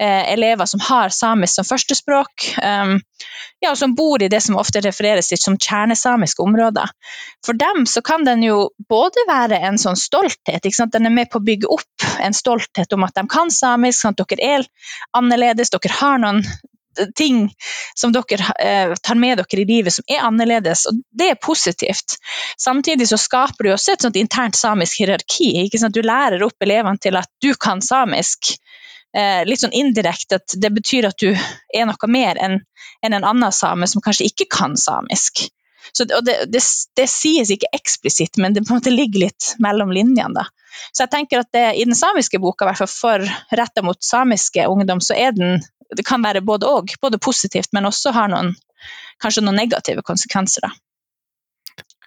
eh, 0.00 0.32
elever 0.32 0.66
som 0.66 0.80
har 0.80 1.08
samisk 1.08 1.54
som 1.54 1.64
førstespråk, 1.64 2.46
um, 2.62 2.98
ja, 3.60 3.70
og 3.70 3.78
som 3.80 3.94
bor 3.96 4.22
i 4.22 4.28
det 4.28 4.42
som 4.44 4.58
ofte 4.60 4.82
refereres 4.84 5.30
til 5.30 5.40
som 5.40 5.58
kjernesamiske 5.58 6.42
områder. 6.44 6.92
For 7.46 7.56
dem 7.58 7.86
så 7.88 8.02
kan 8.04 8.26
den 8.28 8.44
jo 8.44 8.58
både 8.88 9.26
være 9.28 9.60
en 9.68 9.80
sånn 9.80 9.98
stolthet, 9.98 10.68
den 10.92 11.08
er 11.08 11.14
med 11.14 11.32
på 11.32 11.40
å 11.40 11.46
bygge 11.46 11.72
opp 11.72 12.08
en 12.22 12.36
stolthet 12.36 12.92
om 12.92 13.08
at 13.08 13.16
de 13.16 13.26
kan 13.30 13.50
samisk, 13.50 14.04
at 14.06 14.22
dere 14.22 14.56
er 14.60 14.66
annerledes, 15.16 15.72
dere 15.72 16.00
har 16.00 16.20
noen 16.22 16.44
ting 17.18 17.46
som 17.94 18.12
dere 18.14 18.52
eh, 18.60 18.94
tar 19.02 19.18
med 19.20 19.40
dere 19.40 19.62
i 19.62 19.66
livet 19.68 19.94
som 19.96 20.06
er 20.10 20.24
annerledes, 20.26 20.86
og 20.90 21.00
det 21.12 21.30
er 21.32 21.42
positivt. 21.42 22.18
Samtidig 22.60 23.08
så 23.10 23.18
skaper 23.20 23.66
du 23.66 23.72
også 23.72 23.94
et 23.94 24.06
sånt 24.06 24.20
internt 24.20 24.58
samisk 24.58 25.00
hierarki. 25.02 25.52
ikke 25.64 25.80
sant? 25.82 25.96
Du 25.96 26.04
lærer 26.06 26.42
opp 26.46 26.62
elevene 26.62 27.00
til 27.02 27.18
at 27.18 27.30
du 27.42 27.52
kan 27.54 27.82
samisk. 27.84 28.56
Eh, 29.16 29.44
litt 29.48 29.62
sånn 29.62 29.76
indirekte 29.76 30.40
at 30.40 30.56
det 30.60 30.72
betyr 30.76 31.08
at 31.08 31.20
du 31.22 31.30
er 31.32 31.86
noe 31.88 32.10
mer 32.10 32.36
enn 32.36 32.58
en, 33.04 33.12
en 33.14 33.24
annen 33.24 33.52
same 33.54 33.86
som 33.88 34.02
kanskje 34.04 34.28
ikke 34.30 34.48
kan 34.52 34.76
samisk. 34.80 35.46
Så, 35.96 36.04
og 36.12 36.24
det, 36.26 36.34
det, 36.52 36.60
det, 36.98 37.06
sies 37.08 37.50
ikke 37.52 37.70
eksplisitt, 37.76 38.36
men 38.42 38.52
det 38.52 38.66
på 38.66 38.74
en 38.74 38.80
måte 38.82 38.92
ligger 38.92 39.26
litt 39.26 39.54
mellom 39.64 39.94
linjene. 39.94 40.34
da. 40.36 40.44
Så 40.92 41.06
jeg 41.06 41.12
tenker 41.14 41.40
at 41.40 41.48
det, 41.56 41.64
I 41.80 41.86
den 41.88 41.96
samiske 41.96 42.40
boka, 42.42 42.66
i 42.66 42.70
hvert 42.70 42.82
fall 42.82 42.92
for 42.92 43.56
retta 43.56 43.84
mot 43.86 44.02
samiske 44.04 44.66
ungdom, 44.68 45.00
så 45.00 45.16
er 45.16 45.32
den 45.36 45.62
det 45.96 46.02
kan 46.06 46.24
være 46.24 46.42
både 46.42 46.66
og. 46.66 46.90
Både 47.00 47.18
positivt, 47.22 47.70
men 47.72 47.86
også 47.86 48.12
har 48.14 48.30
noen, 48.32 48.54
kanskje 49.22 49.44
noen 49.46 49.58
negative 49.60 50.02
konsekvenser. 50.06 50.66
Da. 50.66 50.72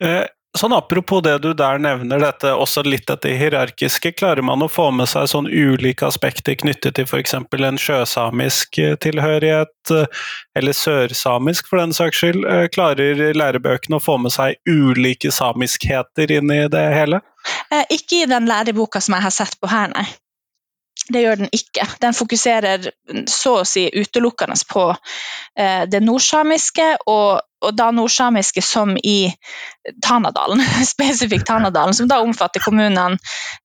Eh, 0.05 0.25
sånn 0.57 0.73
apropos 0.73 1.21
det 1.21 1.35
du 1.43 1.51
der 1.53 1.79
nevner, 1.81 2.21
dette, 2.21 2.51
også 2.57 2.81
litt 2.87 3.07
dette 3.09 3.31
hierarkiske, 3.37 4.11
klarer 4.17 4.45
man 4.45 4.63
å 4.65 4.69
få 4.71 4.89
med 4.95 5.09
seg 5.11 5.29
sånn 5.29 5.49
ulike 5.49 6.07
aspekter 6.07 6.57
knyttet 6.59 6.97
til 6.97 7.05
f.eks. 7.05 7.35
en 7.37 7.81
sjøsamisk 7.81 8.79
eh, 8.81 8.95
tilhørighet, 9.03 9.93
eh, 9.93 10.23
eller 10.57 10.77
sørsamisk 10.77 11.69
for 11.69 11.81
den 11.81 11.93
saks 11.95 12.23
skyld? 12.23 12.47
Eh, 12.49 12.65
klarer 12.73 13.21
lærebøkene 13.37 13.99
å 13.99 14.03
få 14.03 14.17
med 14.21 14.33
seg 14.33 14.57
ulike 14.69 15.31
samiskheter 15.33 16.33
inn 16.39 16.49
i 16.53 16.63
det 16.71 16.87
hele? 16.95 17.21
Ikke 17.93 18.23
i 18.23 18.29
den 18.29 18.49
læreboka 18.49 19.01
som 19.03 19.15
jeg 19.17 19.27
har 19.27 19.35
sett 19.35 19.59
på 19.61 19.69
her, 19.71 19.93
nei. 19.93 20.07
Det 21.09 21.21
gjør 21.23 21.39
den 21.41 21.49
ikke. 21.55 21.85
Den 22.01 22.13
fokuserer 22.13 22.89
så 23.29 23.59
å 23.61 23.67
si 23.67 23.87
utelukkende 23.89 24.57
på 24.69 24.83
eh, 24.93 25.85
det 25.89 26.03
nordsamiske, 26.05 26.89
og, 27.09 27.41
og, 27.63 27.71
da 27.77 27.89
nordsamiske 27.95 28.61
som 28.61 28.93
i 28.97 29.31
Tanadalen, 30.05 30.61
spesifikt 30.93 31.47
Tanadalen, 31.49 31.97
som 31.97 32.09
da 32.11 32.21
omfatter 32.21 32.63
kommunene 32.63 33.17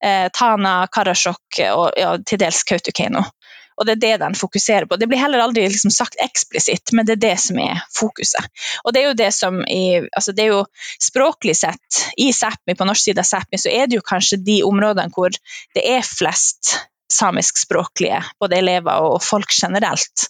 eh, 0.04 0.30
Tana, 0.32 0.76
Karasjok 0.92 1.60
og 1.74 2.00
ja, 2.00 2.16
til 2.24 2.40
dels 2.40 2.64
Kautokeino. 2.64 3.26
Og 3.74 3.88
det 3.88 3.96
er 3.96 4.02
det 4.02 4.22
den 4.22 4.36
fokuserer 4.38 4.86
på. 4.86 4.96
Det 4.96 5.08
blir 5.10 5.18
heller 5.18 5.42
aldri 5.42 5.64
liksom 5.66 5.90
sagt 5.90 6.14
eksplisitt, 6.22 6.92
men 6.94 7.06
det 7.06 7.16
er 7.16 7.22
det 7.24 7.34
som 7.42 7.58
er 7.58 7.82
fokuset. 7.96 8.46
Og 8.84 8.94
det 8.94 9.02
er 9.02 9.08
jo 9.08 9.18
det 9.18 9.30
som 9.34 9.60
i, 9.66 9.98
altså 10.14 10.32
det 10.32 10.46
er 10.46 10.52
jo 10.54 10.64
Språklig 11.02 11.56
sett, 11.58 12.00
i 12.16 12.30
Sápmi, 12.32 12.76
på 12.78 12.86
norsk 12.86 13.10
side 13.10 13.22
av 13.22 13.26
Sápmi, 13.28 13.58
så 13.60 13.72
er 13.72 13.88
det 13.90 13.98
jo 13.98 14.06
kanskje 14.06 14.38
de 14.46 14.60
områdene 14.66 15.10
hvor 15.14 15.34
det 15.74 15.82
er 15.82 16.06
flest 16.06 16.76
samiskspråklige, 17.14 18.22
både 18.40 18.60
elever 18.60 19.08
og 19.08 19.22
folk 19.22 19.52
generelt. 19.62 20.28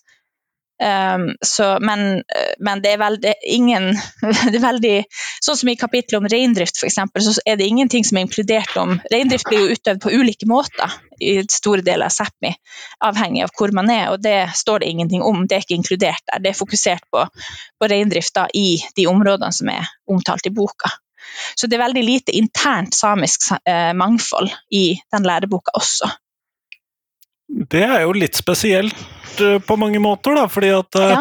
Um, 0.83 1.29
så, 1.47 1.79
men, 1.81 2.23
men, 2.59 2.81
det 2.83 2.91
er 2.91 2.99
veldig 2.99 3.33
ingen 3.47 3.85
det 4.51 4.57
er 4.59 4.65
veldig, 4.65 4.97
Sånn 5.45 5.59
som 5.61 5.69
i 5.71 5.77
kapittelet 5.79 6.19
om 6.19 6.27
reindrift, 6.27 6.81
f.eks., 6.81 6.99
så 7.29 7.35
er 7.47 7.61
det 7.61 7.69
ingenting 7.71 8.03
som 8.03 8.19
er 8.19 8.25
inkludert 8.27 8.75
om 8.81 8.97
Reindrift 9.13 9.47
blir 9.47 9.63
jo 9.63 9.77
utøvd 9.77 10.03
på 10.03 10.11
ulike 10.11 10.49
måter 10.51 10.97
i 11.23 11.37
store 11.47 11.85
deler 11.87 12.11
av 12.11 12.17
Sápmi, 12.17 12.51
avhengig 13.07 13.45
av 13.47 13.55
hvor 13.55 13.71
man 13.77 13.93
er, 13.95 14.09
og 14.11 14.25
det 14.25 14.51
står 14.59 14.83
det 14.83 14.91
ingenting 14.91 15.23
om. 15.23 15.45
Det 15.47 15.57
er 15.61 15.63
ikke 15.63 15.79
inkludert 15.79 16.27
der. 16.27 16.43
Det 16.43 16.51
er 16.51 16.59
fokusert 16.59 17.07
på, 17.15 17.23
på 17.79 17.91
reindrift 17.95 18.43
i 18.59 18.67
de 18.99 19.07
områdene 19.07 19.55
som 19.55 19.71
er 19.71 19.87
omtalt 20.11 20.51
i 20.51 20.55
boka. 20.55 20.91
Så 21.55 21.71
det 21.71 21.79
er 21.79 21.85
veldig 21.87 22.05
lite 22.05 22.35
internt 22.35 22.99
samisk 22.99 23.53
eh, 23.63 23.93
mangfold 23.95 24.51
i 24.75 24.99
den 25.15 25.27
læreboka 25.27 25.79
også. 25.79 26.11
Det 27.49 27.83
er 27.85 28.05
jo 28.05 28.15
litt 28.17 28.39
spesielt 28.39 28.97
uh, 29.41 29.59
på 29.63 29.77
mange 29.81 30.01
måter, 30.03 30.37
da. 30.39 30.47
Fordi 30.51 30.73
at 30.75 31.01
uh, 31.01 31.11
ja. 31.17 31.21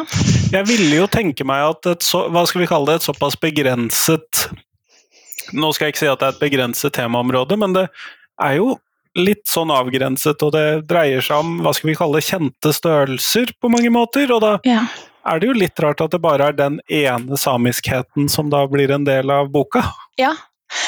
jeg 0.60 0.70
ville 0.70 1.02
jo 1.02 1.10
tenke 1.12 1.46
meg 1.48 1.66
at 1.68 1.92
et 1.96 2.06
så, 2.06 2.26
hva 2.34 2.46
skal 2.50 2.64
vi 2.64 2.70
kalle 2.72 2.92
det, 2.92 3.02
et 3.02 3.10
såpass 3.12 3.40
begrenset 3.42 4.48
Nå 5.54 5.74
skal 5.76 5.90
jeg 5.90 5.94
ikke 5.94 6.00
si 6.00 6.08
at 6.08 6.22
det 6.22 6.28
er 6.30 6.36
et 6.38 6.42
begrenset 6.42 6.94
temaområde, 6.96 7.58
men 7.60 7.74
det 7.76 7.82
er 8.42 8.54
jo 8.56 8.78
litt 9.20 9.44
sånn 9.50 9.72
avgrenset, 9.74 10.42
og 10.42 10.54
det 10.56 10.86
dreier 10.90 11.22
seg 11.22 11.44
om 11.44 11.58
hva 11.62 11.74
skal 11.76 11.92
vi 11.92 11.98
kalle 12.00 12.22
kjente 12.24 12.72
størrelser 12.74 13.52
på 13.62 13.70
mange 13.70 13.92
måter. 13.94 14.32
Og 14.34 14.42
da 14.42 14.54
ja. 14.66 14.86
er 15.30 15.42
det 15.42 15.50
jo 15.52 15.58
litt 15.58 15.84
rart 15.84 16.02
at 16.02 16.16
det 16.16 16.22
bare 16.24 16.50
er 16.50 16.58
den 16.58 16.80
ene 16.88 17.38
samiskheten 17.38 18.32
som 18.32 18.50
da 18.54 18.64
blir 18.72 18.96
en 18.96 19.06
del 19.06 19.34
av 19.36 19.52
boka. 19.54 19.84
Ja, 20.22 20.32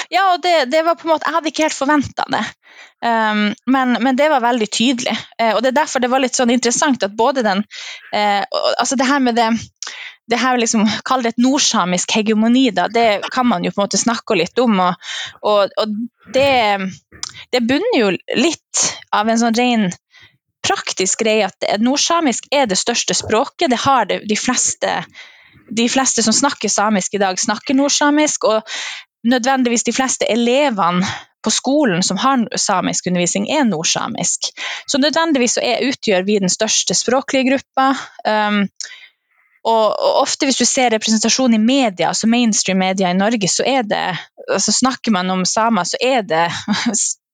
ja, 0.10 0.34
og 0.34 0.42
det, 0.44 0.72
det, 0.72 0.84
var 0.86 0.98
på 1.00 1.08
en 1.08 1.14
måte 1.16 1.28
Jeg 1.28 1.36
hadde 1.38 1.52
ikke 1.52 1.66
helt 1.66 1.78
forventa 1.78 2.26
det. 2.32 2.44
Um, 3.06 3.48
men, 3.72 3.98
men, 4.02 4.18
det 4.18 4.30
var 4.32 4.44
veldig 4.44 4.68
tydelig. 4.72 5.16
Uh, 5.42 5.56
og 5.56 5.62
det 5.64 5.72
er 5.72 5.80
derfor 5.82 6.04
det 6.04 6.12
var 6.12 6.24
litt 6.24 6.38
sånn 6.38 6.54
interessant 6.54 7.04
at 7.06 7.16
både 7.18 7.46
den 7.46 7.64
uh, 8.16 8.44
Altså 8.80 8.98
det 9.00 9.08
her 9.10 9.24
med 9.24 9.38
det 9.40 9.52
det 10.26 10.40
her 10.42 10.58
liksom, 10.58 10.88
Kall 11.06 11.22
det 11.22 11.36
et 11.36 11.44
nordsamisk 11.44 12.16
hegemoni, 12.18 12.72
da, 12.74 12.88
det 12.90 13.28
kan 13.30 13.46
man 13.46 13.62
jo 13.62 13.70
på 13.70 13.78
en 13.78 13.86
måte 13.86 14.00
snakke 14.02 14.34
litt 14.40 14.58
om. 14.58 14.80
Og, 14.82 15.12
og, 15.46 15.76
og 15.78 16.32
det, 16.34 16.48
det 17.54 17.62
bunner 17.62 18.00
jo 18.00 18.08
litt 18.34 18.82
av 19.14 19.30
en 19.30 19.38
sånn 19.38 19.54
ren 19.54 19.86
praktisk 20.66 21.22
greie 21.22 21.46
at 21.46 21.70
nordsamisk 21.78 22.50
er 22.50 22.66
det 22.66 22.80
største 22.82 23.14
språket. 23.14 23.70
Det 23.70 23.84
har 23.86 24.10
det, 24.10 24.24
de 24.26 24.40
fleste 24.40 24.98
de 25.70 25.88
fleste 25.90 26.24
som 26.24 26.34
snakker 26.34 26.70
samisk 26.70 27.16
i 27.16 27.22
dag, 27.22 27.40
snakker 27.40 27.78
nordsamisk. 27.78 28.50
Og 28.50 28.78
nødvendigvis 29.26 29.84
de 29.84 29.94
fleste 29.94 30.28
elevene 30.32 31.06
på 31.46 31.54
skolen 31.54 32.04
som 32.04 32.18
har 32.18 32.46
samisk 32.58 33.08
undervisning, 33.08 33.50
er 33.50 33.66
nordsamisk. 33.70 34.50
Så 34.88 34.98
nødvendigvis 34.98 35.58
så 35.58 35.64
er, 35.64 35.84
utgjør 35.90 36.26
vi 36.26 36.40
den 36.42 36.50
største 36.50 36.98
språklige 36.98 37.52
gruppa. 37.52 37.92
Um, 38.26 38.64
og, 39.66 39.94
ofte 40.22 40.46
hvis 40.46 40.62
du 40.62 40.66
ser 40.66 40.94
representasjon 40.94 41.54
i 41.58 41.62
media, 41.62 42.10
altså 42.12 42.30
mainstream 42.30 42.82
media 42.82 43.10
i 43.10 43.18
Norge, 43.18 43.50
så 43.50 43.66
det 43.66 44.04
altså 44.46 44.74
Snakker 44.74 45.12
man 45.12 45.30
om 45.34 45.46
samer, 45.46 45.84
så 45.84 45.98
er 46.02 46.22
det 46.22 46.46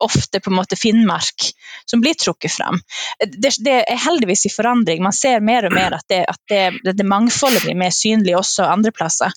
ofte 0.04 0.42
på 0.42 0.52
en 0.52 0.58
måte 0.58 0.78
Finnmark 0.80 1.48
som 1.86 2.02
blir 2.02 2.18
trukket 2.20 2.54
fram. 2.54 2.80
Det, 3.20 3.54
det 3.64 3.76
er 3.82 4.00
heldigvis 4.06 4.46
i 4.48 4.54
forandring. 4.54 5.04
Man 5.04 5.16
ser 5.16 5.44
mer 5.46 5.68
og 5.68 5.76
mer 5.76 5.98
at 5.98 6.08
det, 6.12 6.24
at 6.30 6.40
det, 6.52 6.96
det 6.98 7.08
mangfoldet 7.08 7.66
blir 7.66 7.78
mer 7.80 7.94
synlig 7.96 8.36
også 8.38 8.70
andre 8.70 8.94
plasser. 8.96 9.34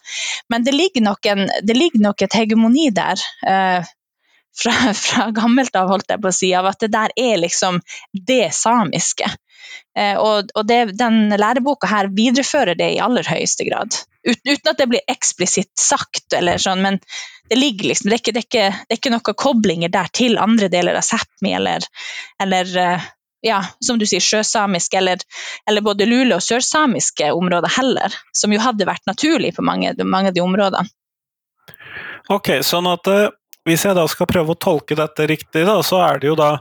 Men 0.53 0.65
det 0.67 0.75
ligger 0.77 1.05
nok, 1.05 1.27
en, 1.27 1.47
ligger 1.71 2.03
nok 2.09 2.25
et 2.27 2.39
hegemoni 2.41 2.89
der. 2.95 3.21
Uh, 3.47 3.95
fra, 4.63 4.95
fra, 5.07 5.31
gammelt 5.35 5.77
av, 5.77 5.91
holdt 5.93 6.11
jeg 6.15 6.23
på 6.23 6.31
å 6.31 6.37
si, 6.37 6.53
av 6.55 6.69
at 6.71 6.85
det 6.85 6.93
der 6.95 7.15
er 7.17 7.41
liksom 7.43 7.81
det 8.13 8.49
samiske. 8.55 9.31
Eh, 9.99 10.17
og, 10.19 10.51
og 10.55 10.67
det, 10.69 10.97
den 10.99 11.29
læreboka 11.39 11.89
her 11.91 12.11
viderefører 12.15 12.79
det 12.79 12.95
i 12.95 13.01
aller 13.03 13.27
høyeste 13.29 13.67
grad. 13.69 13.97
Ut, 14.25 14.41
uten 14.41 14.71
at 14.71 14.81
det 14.81 14.89
blir 14.91 15.11
eksplisitt 15.11 15.73
sagt, 15.79 16.27
eller 16.37 16.61
sånn, 16.63 16.83
men 16.85 17.01
det 17.51 17.59
ligger 17.59 17.91
liksom, 17.91 18.11
det 18.11 18.17
er, 18.17 18.23
ikke, 18.23 18.45
ikke, 18.47 18.97
ikke 18.97 19.13
noen 19.13 19.37
koblinger 19.39 19.93
der 19.93 20.09
til 20.17 20.39
andre 20.41 20.71
deler 20.73 20.97
av 20.99 21.05
Sápmi 21.05 21.53
eller, 21.57 21.85
eller 22.41 22.73
eh, 22.81 23.13
ja, 23.45 23.61
som 23.85 23.99
du 24.01 24.07
sier, 24.09 24.25
sjøsamisk 24.25 24.95
eller, 24.97 25.21
eller 25.69 25.85
både 25.85 26.09
lule- 26.09 26.39
og 26.39 26.43
sørsamiske 26.43 27.29
områder 27.37 27.75
heller, 27.77 28.17
som 28.33 28.53
jo 28.55 28.63
hadde 28.65 28.89
vært 28.89 29.05
naturlig 29.11 29.53
på 29.59 29.65
mange, 29.67 29.93
mange 30.01 30.33
av 30.33 30.37
de 30.37 30.45
områdene. 30.45 30.89
Ok, 32.33 32.49
sånn 32.65 32.89
at 32.89 33.09
uh, 33.13 33.29
hvis 33.65 33.85
jeg 33.87 33.97
da 33.97 34.05
skal 34.11 34.29
prøve 34.31 34.55
å 34.55 34.61
tolke 34.61 34.97
dette 34.99 35.27
riktig, 35.31 35.65
da, 35.67 35.79
så 35.85 36.03
er 36.05 36.21
det 36.21 36.31
jo 36.33 36.39
da 36.39 36.59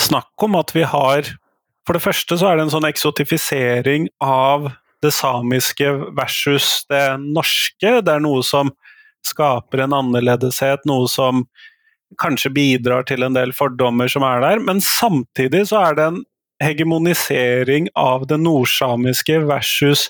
snakk 0.00 0.46
om 0.46 0.56
at 0.60 0.74
vi 0.74 0.86
har 0.88 1.34
For 1.82 1.98
det 1.98 2.04
første 2.04 2.36
så 2.38 2.46
er 2.46 2.56
det 2.56 2.62
en 2.68 2.70
sånn 2.70 2.86
eksotifisering 2.86 4.04
av 4.22 4.68
det 5.02 5.10
samiske 5.10 5.88
versus 6.14 6.84
det 6.86 7.16
norske. 7.18 7.96
Det 8.06 8.12
er 8.12 8.22
noe 8.22 8.44
som 8.46 8.70
skaper 9.26 9.82
en 9.82 9.96
annerledeshet, 9.98 10.84
noe 10.86 11.08
som 11.10 11.42
kanskje 12.22 12.52
bidrar 12.54 13.02
til 13.08 13.26
en 13.26 13.34
del 13.34 13.50
fordommer 13.56 14.06
som 14.12 14.22
er 14.26 14.44
der, 14.44 14.62
men 14.62 14.78
samtidig 14.84 15.64
så 15.72 15.80
er 15.88 15.98
det 15.98 16.06
en 16.06 16.20
hegemonisering 16.62 17.88
av 17.98 18.28
det 18.30 18.38
nordsamiske 18.38 19.40
versus 19.48 20.06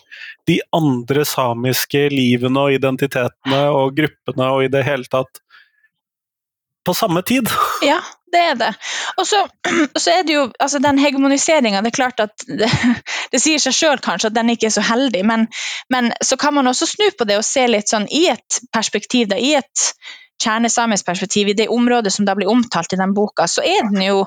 de 0.51 0.59
andre 0.77 1.25
samiske 1.25 2.11
livene 2.13 2.67
og 2.67 2.77
identitetene 2.77 3.63
og 3.73 3.97
gruppene 3.97 4.51
og 4.53 4.67
i 4.67 4.73
det 4.73 4.85
hele 4.85 5.09
tatt 5.09 5.41
på 6.85 6.95
samme 6.95 7.23
tid. 7.23 7.49
Ja, 7.83 7.99
det 8.33 8.40
er 8.40 8.55
det. 8.55 8.71
Og 9.16 9.27
så, 9.27 9.42
er 10.16 10.23
det 10.27 10.35
jo 10.35 10.47
altså 10.59 10.79
den 10.79 10.99
hegemoniseringa, 10.99 11.83
det 11.83 11.92
er 11.92 11.97
klart 11.97 12.21
at 12.21 12.45
det, 12.62 12.71
det 13.33 13.42
sier 13.42 13.62
seg 13.62 13.77
sjøl 13.77 14.03
kanskje 14.03 14.31
at 14.31 14.38
den 14.38 14.53
ikke 14.55 14.71
er 14.71 14.77
så 14.77 14.85
heldig, 14.87 15.25
men, 15.29 15.47
men, 15.92 16.12
så 16.25 16.38
kan 16.40 16.55
man 16.55 16.71
også 16.71 16.88
snu 16.95 17.09
på 17.18 17.29
det 17.29 17.38
og 17.40 17.47
se 17.47 17.66
litt 17.68 17.92
sånn 17.92 18.09
i 18.11 18.27
et 18.33 18.62
perspektiv, 18.75 19.29
da, 19.33 19.38
i 19.38 19.55
et 19.59 19.88
kjernesamisk 20.42 21.07
perspektiv, 21.07 21.49
i 21.49 21.59
det 21.59 21.71
området 21.71 22.12
som 22.12 22.27
da 22.27 22.35
blir 22.38 22.51
omtalt 22.51 22.95
i 22.95 23.01
den 23.01 23.14
boka, 23.14 23.47
så 23.47 23.62
er 23.66 23.87
den 23.90 24.03
jo 24.03 24.25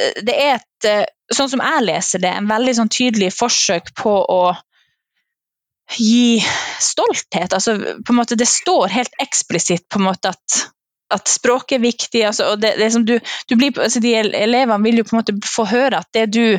eh, 0.00 0.22
Det 0.24 0.36
er 0.36 0.54
et, 0.60 0.88
eh, 0.88 1.04
sånn 1.34 1.50
som 1.52 1.64
jeg 1.64 1.86
leser 1.86 2.22
det, 2.24 2.32
en 2.32 2.48
veldig 2.50 2.76
sånn 2.78 2.92
tydelig 2.92 3.32
forsøk 3.36 3.92
på 4.00 4.16
å 4.32 4.42
gi 5.98 6.38
stolthet. 6.80 7.52
Altså, 7.52 7.76
på 8.06 8.12
en 8.12 8.18
måte, 8.20 8.38
det 8.38 8.48
står 8.48 8.92
helt 8.94 9.16
eksplisitt 9.22 9.88
på 9.90 9.98
en 9.98 10.06
måte 10.06 10.30
at 10.30 10.60
at 11.14 11.28
språket 11.28 11.76
er 11.78 11.82
viktig. 11.82 12.22
Altså, 12.26 12.52
og 12.52 12.60
det, 12.62 12.74
det 12.78 12.90
du, 13.06 13.16
du 13.48 13.56
blir, 13.58 13.74
altså, 13.80 14.02
de 14.02 14.14
elevene 14.14 14.82
vil 14.84 15.00
jo 15.00 15.06
på 15.08 15.16
en 15.16 15.20
måte 15.20 15.36
få 15.46 15.66
høre 15.70 16.00
at 16.00 16.08
det, 16.16 16.26
du, 16.34 16.58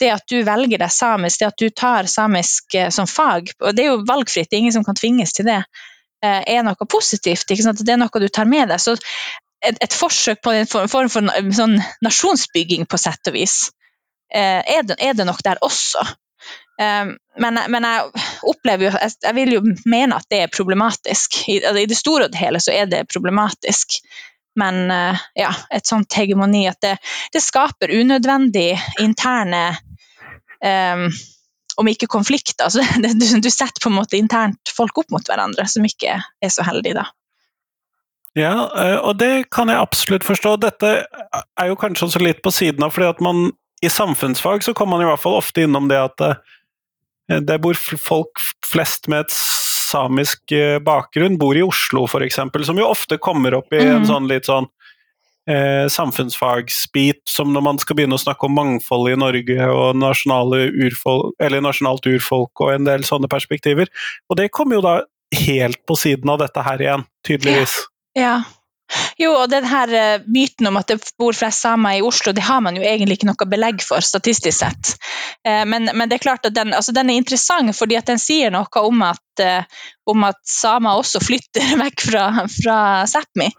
det 0.00 0.12
at 0.14 0.26
du 0.30 0.38
velger 0.46 0.82
deg 0.82 0.92
samisk, 0.92 1.40
det 1.40 1.50
at 1.50 1.62
du 1.62 1.68
tar 1.70 2.10
samisk 2.10 2.76
eh, 2.76 2.90
som 2.94 3.08
fag, 3.10 3.52
og 3.62 3.76
det 3.76 3.86
er 3.86 3.94
jo 3.94 4.04
valgfritt, 4.08 4.50
det 4.50 4.58
er 4.58 4.64
ingen 4.66 4.76
som 4.76 4.86
kan 4.86 4.98
tvinges 4.98 5.34
til 5.36 5.48
det, 5.48 5.62
eh, 6.24 6.42
er 6.56 6.66
noe 6.66 6.88
positivt. 6.90 7.48
Det 7.48 7.92
er 7.92 8.00
noe 8.00 8.22
du 8.22 8.28
tar 8.28 8.48
med 8.50 8.70
deg. 8.72 8.82
Så 8.82 8.96
et, 9.64 9.78
et 9.80 9.96
forsøk 9.96 10.42
på 10.44 10.52
en 10.52 10.68
form 10.68 10.90
for, 10.92 11.08
for 11.10 11.50
sånn 11.56 11.78
nasjonsbygging, 12.04 12.86
på 12.90 13.00
sett 13.00 13.32
og 13.32 13.36
vis, 13.38 13.58
eh, 14.34 14.60
er, 14.60 14.86
det, 14.86 15.00
er 15.00 15.16
det 15.16 15.28
nok 15.28 15.42
der 15.46 15.62
også. 15.64 16.04
Um, 16.76 17.14
men, 17.40 17.58
men, 17.72 17.84
jeg 17.88 18.24
opplever 18.44 18.90
jo 18.90 18.90
jeg, 19.00 19.32
vil 19.38 19.54
jo 19.54 19.62
mene 19.88 20.18
at 20.18 20.28
det 20.32 20.42
er 20.44 20.52
problematisk. 20.52 21.38
Altså, 21.48 21.78
I, 21.80 21.88
det 21.88 21.96
store 21.96 22.28
og 22.28 22.34
det 22.34 22.40
hele 22.40 22.60
så 22.60 22.74
er 22.76 22.90
det 22.90 23.06
problematisk. 23.12 23.98
Men 24.60 24.86
uh, 24.92 25.24
ja, 25.36 25.52
et 25.72 25.88
sånt 25.88 26.12
hegemoni 26.16 26.66
at 26.68 26.80
det, 26.84 26.96
det 27.32 27.44
skaper 27.44 27.92
unødvendig 27.92 28.70
interne 29.04 29.64
um, 30.64 31.08
Om 31.76 31.90
ikke 31.92 32.08
konflikter, 32.08 32.64
altså 32.64 32.80
det, 33.04 33.14
du, 33.20 33.26
du, 33.44 33.50
setter 33.52 33.82
på 33.82 33.92
en 33.92 33.98
måte 33.98 34.16
internt 34.16 34.72
folk 34.72 34.96
opp 35.02 35.12
mot 35.12 35.28
hverandre, 35.28 35.66
som 35.68 35.84
ikke 35.84 36.14
er 36.16 36.52
så 36.52 36.64
heldige, 36.64 36.96
da. 36.96 37.10
Ja, 38.36 38.54
eh, 38.76 38.96
og 38.96 39.18
det 39.20 39.48
kan 39.52 39.68
jeg 39.72 39.80
absolutt 39.80 40.24
forstå. 40.24 40.54
Dette 40.60 40.90
er 41.04 41.68
jo 41.68 41.76
kanskje 41.80 42.08
også 42.08 42.20
litt 42.20 42.40
på 42.44 42.52
siden 42.52 42.84
av, 42.84 42.92
fordi 42.96 43.08
at 43.08 43.20
man 43.24 43.50
i 43.84 43.90
samfunnsfag 43.92 44.64
så 44.64 44.72
kommer 44.76 44.96
man 44.96 45.04
i 45.04 45.10
hvert 45.10 45.20
fall 45.20 45.36
ofte 45.36 45.64
innom 45.64 45.88
det 45.88 46.00
at 46.00 46.24
eh, 47.30 47.40
det 47.40 47.60
bor 47.62 47.74
folk 47.74 48.40
flest 48.66 49.08
med 49.08 49.26
et 49.26 49.34
samisk 49.36 50.52
eh, 50.52 50.78
bakgrunn, 50.78 51.38
bor 51.38 51.56
i 51.56 51.62
Oslo 51.62 52.04
f.eks., 52.06 52.40
som 52.66 52.78
jo 52.78 52.88
ofte 52.88 53.18
kommer 53.18 53.54
opp 53.54 53.72
i 53.72 53.82
en 53.82 54.02
Mhm. 54.02 54.06
sånn 54.10 54.28
litt 54.28 54.46
sånn 54.46 54.66
eh, 55.48 55.86
samfunnsfagsbit, 55.86 57.22
som 57.28 57.52
når 57.52 57.62
man 57.62 57.78
skal 57.78 57.96
begynne 57.96 58.16
å 58.18 58.22
snakke 58.22 58.48
om 58.48 58.54
mangfold 58.56 59.12
i 59.12 59.16
Norge 59.16 59.68
og 59.70 59.94
urfolk, 59.94 61.34
eller 61.38 61.60
nasjonalt 61.60 62.06
urfolk 62.06 62.50
og 62.60 62.72
en 62.72 62.84
del 62.84 63.04
sånne 63.06 63.28
perspektiver. 63.28 63.86
Og 64.28 64.36
det 64.36 64.50
kommer 64.50 64.74
jo 64.74 64.82
da 64.82 65.02
helt 65.32 65.78
på 65.86 65.96
siden 65.96 66.28
av 66.30 66.38
dette 66.42 66.62
her 66.62 66.78
igjen, 66.78 67.04
tydeligvis. 67.26 67.86
Ja, 68.16 68.22
Ja. 68.22 68.42
Jo, 69.18 69.32
og 69.40 69.50
den 69.50 69.64
her 69.66 69.92
eh, 69.96 70.24
myten 70.30 70.68
om 70.68 70.76
at 70.78 70.90
det 70.90 70.98
bor 71.18 71.34
flest 71.36 71.64
samer 71.64 71.98
i 71.98 72.04
Oslo, 72.04 72.34
det 72.36 72.44
har 72.46 72.60
man 72.64 72.76
jo 72.78 72.84
egentlig 72.86 73.18
ikke 73.18 73.30
noe 73.30 73.48
belegg 73.50 73.82
for, 73.84 74.04
statistisk 74.04 74.60
sett. 74.60 74.92
Eh, 75.46 75.64
men, 75.68 75.90
men 75.92 76.10
det 76.10 76.18
er 76.18 76.26
klart 76.26 76.46
at 76.46 76.54
den, 76.56 76.74
altså 76.76 76.94
den 76.96 77.10
er 77.10 77.18
interessant 77.18 77.74
fordi 77.76 77.98
at 77.98 78.10
den 78.10 78.20
sier 78.22 78.52
noe 78.54 78.82
om 78.82 79.02
at, 79.06 79.42
eh, 79.42 79.64
om 80.06 80.26
at 80.28 80.38
samer 80.46 81.00
også 81.00 81.22
flytter 81.24 81.76
vekk 81.84 82.06
fra, 82.10 82.26
fra 82.52 82.80
Sápmi, 83.10 83.50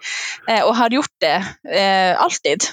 og 0.61 0.73
har 0.77 0.93
gjort 0.93 1.15
det 1.23 1.37
alltid. 2.17 2.69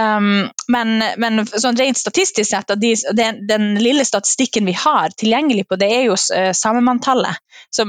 Um, 0.00 0.50
men, 0.68 0.98
men 1.16 1.40
sånn 1.48 1.78
rent 1.78 1.96
statistisk 1.96 2.50
sett, 2.50 2.72
de, 2.76 2.90
den, 3.16 3.38
den 3.48 3.68
lille 3.80 4.04
statistikken 4.04 4.66
vi 4.68 4.74
har 4.76 5.14
tilgjengelig 5.16 5.64
på, 5.70 5.78
det 5.80 5.88
er 5.88 6.02
jo 6.10 6.16
uh, 6.18 6.50
samemanntallet, 6.52 7.40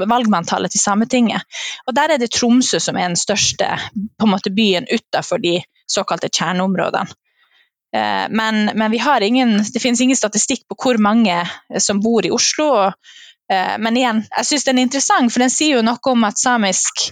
valgmanntallet 0.07 0.71
til 0.71 0.79
Sametinget. 0.79 1.43
Og 1.83 1.95
der 1.97 2.13
er 2.13 2.21
det 2.21 2.29
Tromsø 2.31 2.79
som 2.79 2.95
er 2.95 3.09
den 3.09 3.19
største 3.19 3.73
måte, 4.23 4.53
byen 4.55 4.87
utenfor 4.87 5.43
de 5.43 5.57
såkalte 5.91 6.31
kjerneområdene. 6.31 7.11
Uh, 7.91 8.27
men, 8.31 8.69
men 8.71 8.95
ingen, 9.27 9.57
det 9.73 9.83
finnes 9.83 10.01
ingen 10.01 10.19
statistikk 10.19 10.63
på 10.67 10.77
hvor 10.79 11.01
mange 11.03 11.41
som 11.83 11.99
bor 11.99 12.25
i 12.25 12.31
Oslo. 12.31 12.91
Men 13.47 13.95
igjen, 13.95 14.17
jeg 14.27 14.43
syns 14.43 14.65
den 14.67 14.79
er 14.79 14.83
interessant, 14.83 15.31
for 15.31 15.39
den 15.39 15.51
sier 15.51 15.77
jo 15.77 15.83
noe 15.87 16.11
om 16.11 16.25
at 16.27 16.35
samisk, 16.35 17.05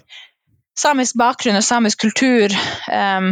samisk 0.76 1.16
bakgrunn 1.16 1.56
og 1.56 1.64
samisk 1.64 2.02
kultur 2.04 2.52
um, 2.92 3.30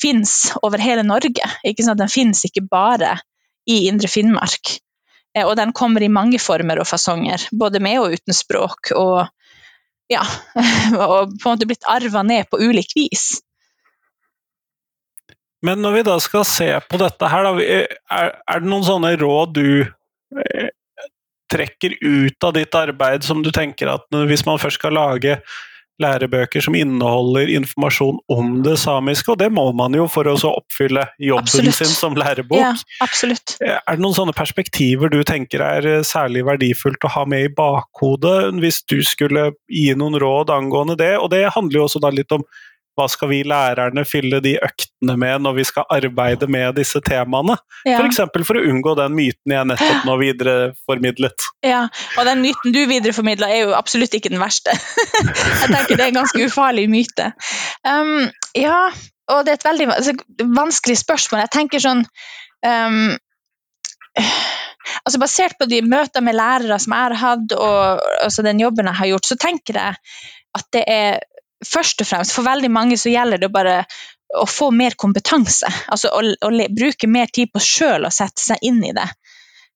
finnes 0.00 0.52
over 0.62 0.82
hele 0.82 1.04
Norge. 1.06 1.50
Den 1.62 2.12
finnes 2.12 2.44
ikke 2.48 2.64
bare 2.70 3.16
i 3.68 3.86
Indre 3.88 4.08
Finnmark. 4.08 4.78
Eh, 5.36 5.46
og 5.46 5.56
den 5.56 5.74
kommer 5.76 6.02
i 6.02 6.12
mange 6.12 6.40
former 6.42 6.80
og 6.80 6.88
fasonger, 6.88 7.48
både 7.52 7.82
med 7.84 8.00
og 8.00 8.16
uten 8.16 8.36
språk. 8.36 8.92
Og 8.96 9.26
ja, 10.08 10.24
og 11.08 11.36
på 11.36 11.44
en 11.44 11.52
måte 11.52 11.68
blitt 11.68 11.86
arva 11.88 12.24
ned 12.26 12.48
på 12.50 12.60
ulik 12.62 12.96
vis. 12.96 13.30
Men 15.66 15.82
når 15.82 15.96
vi 15.96 16.02
da 16.06 16.16
skal 16.22 16.44
se 16.46 16.68
på 16.86 17.00
dette 17.00 17.28
her, 17.28 17.48
er, 17.58 17.88
er 18.14 18.60
det 18.62 18.70
noen 18.70 18.86
sånne 18.86 19.16
råd 19.18 19.56
du 19.58 19.70
eh, 19.82 20.68
trekker 21.50 21.96
ut 21.98 22.44
av 22.44 22.54
ditt 22.54 22.76
arbeid 22.78 23.24
som 23.26 23.42
du 23.42 23.50
tenker 23.54 23.90
at 23.90 24.06
hvis 24.28 24.44
man 24.46 24.60
først 24.60 24.78
skal 24.78 24.94
lage 24.94 25.38
lærebøker 26.02 26.62
som 26.62 26.76
inneholder 26.78 27.50
informasjon 27.58 28.20
om 28.30 28.52
det 28.66 28.76
samiske, 28.80 29.32
og 29.34 29.40
det 29.40 29.50
må 29.54 29.66
man 29.76 29.96
jo 29.96 30.06
for 30.10 30.28
å 30.30 30.36
oppfylle 30.50 31.08
jobben 31.18 31.46
Absolutt. 31.46 31.78
sin 31.80 31.90
som 31.90 32.16
lærebok. 32.18 32.60
Ja, 32.60 32.72
absolutt. 33.04 33.56
Er 33.64 33.82
det 33.88 34.04
noen 34.04 34.16
sånne 34.16 34.36
perspektiver 34.36 35.10
du 35.12 35.20
tenker 35.26 35.64
er 35.64 35.88
eh, 35.88 36.06
særlig 36.06 36.44
verdifullt 36.48 37.04
å 37.06 37.12
ha 37.16 37.24
med 37.28 37.48
i 37.48 37.52
bakhodet 37.54 38.54
hvis 38.62 38.82
du 38.88 39.00
skulle 39.06 39.50
gi 39.66 39.90
noen 39.98 40.18
råd 40.22 40.54
angående 40.54 40.98
det? 40.98 41.16
Og 41.18 41.32
det 41.34 41.48
handler 41.54 41.82
jo 41.82 41.86
også 41.88 42.02
da 42.04 42.12
litt 42.14 42.32
om 42.34 42.46
hva 42.98 43.06
skal 43.10 43.30
vi 43.30 43.42
lærerne 43.46 44.02
fylle 44.08 44.40
de 44.42 44.56
øktene 44.64 45.14
med 45.20 45.44
når 45.44 45.54
vi 45.60 45.66
skal 45.68 45.86
arbeide 45.94 46.48
med 46.50 46.74
disse 46.80 47.00
temaene? 47.06 47.54
Ja. 47.86 48.00
F.eks. 48.00 48.18
For, 48.34 48.46
for 48.48 48.58
å 48.58 48.64
unngå 48.66 48.96
den 48.98 49.14
myten 49.14 49.54
jeg 49.54 49.68
nettopp 49.70 50.08
nå 50.08 50.16
videreformidlet. 50.22 51.46
Ja, 51.66 51.84
og 52.18 52.26
den 52.26 52.42
myten 52.42 52.74
du 52.74 52.80
videreformidla 52.90 53.50
er 53.54 53.68
jo 53.68 53.76
absolutt 53.78 54.16
ikke 54.18 54.32
den 54.34 54.42
verste. 54.42 54.74
jeg 55.62 55.70
tenker 55.70 55.94
det 55.94 56.08
er 56.08 56.10
en 56.10 56.20
ganske 56.20 56.48
ufarlig 56.48 56.88
myte. 56.90 57.30
Um, 57.86 58.26
ja, 58.58 58.80
og 59.30 59.46
det 59.46 59.54
er 59.54 59.60
et 59.60 59.68
veldig 59.68 59.88
altså, 59.94 60.16
vanskelig 60.58 60.98
spørsmål. 61.04 61.44
Jeg 61.46 61.54
tenker 61.54 61.84
sånn 61.84 62.02
um, 62.66 63.16
altså 65.04 65.22
Basert 65.22 65.58
på 65.60 65.68
de 65.70 65.84
møter 65.86 66.24
med 66.24 66.34
lærere 66.38 66.82
som 66.82 66.96
jeg 66.96 67.06
har 67.06 67.18
hatt, 67.22 67.54
og 67.54 68.06
altså 68.24 68.42
den 68.46 68.62
jobben 68.62 68.90
jeg 68.90 69.02
har 69.04 69.12
gjort, 69.14 69.30
så 69.30 69.38
tenker 69.38 69.78
jeg 69.78 69.98
at 70.58 70.70
det 70.74 70.86
er 70.90 71.20
først 71.66 72.02
og 72.02 72.08
fremst 72.08 72.34
For 72.34 72.46
veldig 72.46 72.70
mange 72.70 72.98
så 73.00 73.12
gjelder 73.12 73.42
det 73.42 73.50
bare 73.54 73.82
å 74.36 74.44
få 74.48 74.68
mer 74.76 74.92
kompetanse. 75.00 75.70
Altså 75.88 76.10
å, 76.12 76.20
å 76.20 76.50
le, 76.52 76.68
bruke 76.68 77.08
mer 77.08 77.30
tid 77.32 77.52
på 77.52 77.62
sjøl 77.64 78.04
å 78.04 78.12
sette 78.12 78.42
seg 78.42 78.60
inn 78.68 78.82
i 78.84 78.92
det. 78.96 79.06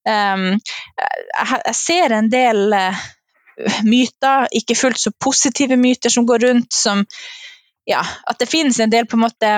Um, 0.05 0.59
jeg, 0.59 1.61
jeg 1.71 1.79
ser 1.79 2.13
en 2.13 2.29
del 2.33 2.75
uh, 2.77 3.07
myter, 3.89 4.51
ikke 4.53 4.77
fullt 4.77 5.01
så 5.01 5.15
positive 5.17 5.79
myter 5.81 6.13
som 6.13 6.27
går 6.29 6.45
rundt, 6.45 6.73
som 6.77 7.05
ja, 7.89 8.03
at 8.03 8.39
det 8.39 8.51
finnes 8.51 8.77
en 8.83 8.93
del 8.93 9.09
på 9.09 9.17
en 9.17 9.25
måte 9.25 9.55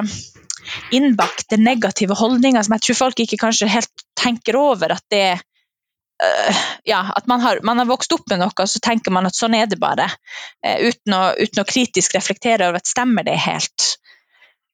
innbakte 0.95 1.59
negative 1.61 2.15
holdninger 2.17 2.63
som 2.65 2.77
jeg 2.77 2.87
tror 2.87 3.01
folk 3.03 3.19
ikke 3.21 3.41
kanskje 3.43 3.69
helt 3.69 4.07
tenker 4.17 4.57
over 4.57 4.95
at 4.95 5.05
det 5.13 5.27
uh, 5.35 5.43
ja, 6.85 7.01
at 7.17 7.27
man 7.27 7.41
har, 7.41 7.61
man 7.63 7.79
har, 7.79 7.89
vokst 7.89 8.13
opp 8.17 8.27
med 8.31 8.41
noe, 8.43 8.53
og 8.53 8.71
så 8.71 8.81
tenker 8.83 9.15
man 9.15 9.29
at 9.29 9.37
sånn 9.37 9.57
er 9.59 9.69
det 9.71 9.81
bare. 9.83 10.09
Uh, 10.65 10.89
uten, 10.89 11.17
å, 11.17 11.23
uten, 11.39 11.63
å, 11.63 11.69
kritisk 11.69 12.17
reflektere 12.17 12.69
over 12.69 12.83
at 12.83 12.91
stemmer 12.91 13.27
det 13.27 13.37
helt. 13.41 13.95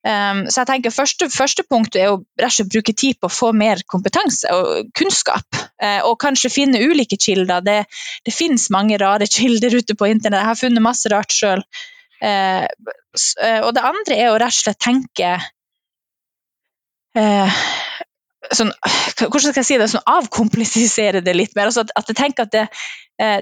Um, 0.00 0.46
så 0.48 0.62
jeg 0.62 0.70
tenker 0.70 0.94
første, 0.94 1.28
første 1.28 1.64
punkt 1.68 1.96
er 2.00 2.08
å 2.08 2.22
rett 2.40 2.62
og 2.62 2.70
bruke 2.72 2.94
tid 2.96 3.18
på 3.20 3.28
å 3.28 3.34
få 3.34 3.50
mer 3.52 3.82
kompetanse 3.90 4.48
og 4.56 4.90
kunnskap. 4.96 5.60
Uh, 5.82 6.00
og 6.08 6.18
kanskje 6.22 6.52
finne 6.52 6.80
ulike 6.80 7.20
kilder. 7.20 7.64
Det, 7.66 7.78
det 8.26 8.34
finnes 8.34 8.70
mange 8.72 8.98
rare 9.00 9.28
kilder 9.38 9.76
ute 9.76 9.96
på 9.96 10.10
internett. 10.10 10.40
Jeg 10.42 10.52
har 10.52 10.62
funnet 10.62 10.86
masse 10.86 11.12
rart 11.12 11.34
sjøl. 11.36 11.64
og 12.20 13.70
det 13.72 13.82
andre 13.88 14.16
er 14.16 14.28
å 14.28 14.36
rett 14.36 14.52
og 14.52 14.58
slett 14.58 14.80
tenke 14.84 15.30
sånn, 18.56 18.70
hvordan 19.20 19.52
skal 19.52 19.60
jeg 19.62 19.68
si 19.68 19.78
det, 19.80 19.88
sånn 19.92 20.06
avkomplisere 20.10 21.22
det 21.24 21.34
litt 21.36 21.56
mer. 21.56 21.70
Altså 21.70 21.84
at, 21.84 21.92
at 21.98 22.10
jeg 22.10 22.18
tenker 22.18 22.46
at 22.46 22.54
det, 22.54 22.64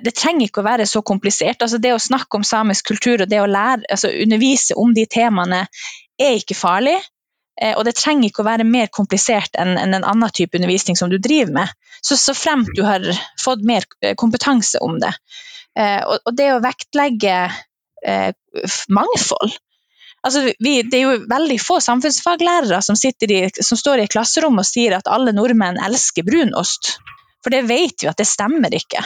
det, 0.05 0.14
trenger 0.16 0.49
ikke 0.49 0.62
å 0.62 0.68
være 0.68 0.88
så 0.88 1.03
komplisert. 1.07 1.62
Altså 1.64 1.81
det 1.83 1.94
å 1.94 2.03
snakke 2.03 2.40
om 2.40 2.47
samisk 2.47 2.90
kultur 2.92 3.25
og 3.25 3.31
det 3.31 3.40
å 3.42 3.49
lære, 3.51 3.87
altså 3.90 4.12
undervise 4.25 4.77
om 4.79 4.94
de 4.97 5.07
temaene 5.11 5.64
er 6.18 6.40
ikke 6.40 6.59
farlig. 6.59 6.99
Og 7.75 7.83
det 7.88 7.97
trenger 7.99 8.29
ikke 8.29 8.44
å 8.44 8.47
være 8.47 8.66
mer 8.66 8.90
komplisert 8.94 9.57
enn 9.59 9.73
en, 9.81 9.97
en 9.97 10.05
annen 10.07 10.31
type 10.35 10.55
undervisning 10.55 10.99
som 10.99 11.11
du 11.11 11.16
driver 11.18 11.57
med. 11.57 11.73
Så, 11.99 12.14
så 12.14 12.35
fremt 12.38 12.71
du 12.79 12.85
har 12.87 13.03
fått 13.42 13.64
mer 13.66 13.87
kompetanse 14.18 14.79
om 14.85 15.01
det. 15.03 15.11
Og, 15.79 16.21
og 16.23 16.37
det 16.38 16.53
å 16.55 16.61
vektlegge 16.62 17.40
mangfold 18.94 19.59
Altså, 20.26 20.42
vi, 20.59 20.81
det 20.83 20.98
er 20.98 21.04
jo 21.04 21.26
veldig 21.31 21.59
få 21.62 21.78
samfunnsfaglærere 21.83 22.81
som, 22.83 22.98
i, 22.98 23.38
som, 23.62 23.78
står 23.78 24.00
i 24.00 24.07
et 24.07 24.12
klasserom 24.12 24.59
og 24.59 24.66
sier 24.66 24.96
at 24.96 25.11
alle 25.11 25.35
nordmenn 25.37 25.78
elsker 25.87 26.26
brunost. 26.26 26.96
For 27.44 27.54
det 27.54 27.68
vet 27.68 28.02
vi 28.02 28.11
at 28.11 28.18
det 28.18 28.26
stemmer 28.26 28.74
ikke. 28.74 29.04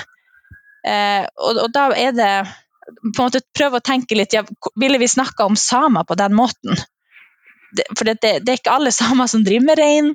Eh, 0.88 1.27
og, 1.37 1.66
og, 1.66 1.68
da 1.75 1.90
er 1.94 2.16
det 2.16 2.31
på 3.03 3.12
en 3.12 3.29
måte 3.29 3.44
prøve 3.55 3.79
å 3.79 3.85
tenke 3.85 4.16
litt 4.18 4.35
ja, 4.35 4.40
Ville 4.75 4.98
vi 4.98 5.07
snakka 5.07 5.44
om 5.46 5.55
samer 5.57 6.03
på 6.09 6.16
den 6.18 6.35
måten? 6.35 6.81
Det, 7.72 7.87
for 7.94 8.09
det, 8.09 8.16
det, 8.25 8.33
det, 8.42 8.55
er 8.57 8.59
ikke 8.59 8.75
alle 8.75 8.94
samer 9.03 9.31
som 9.31 9.44
driver 9.44 9.68
med 9.68 9.83
rein. 9.83 10.11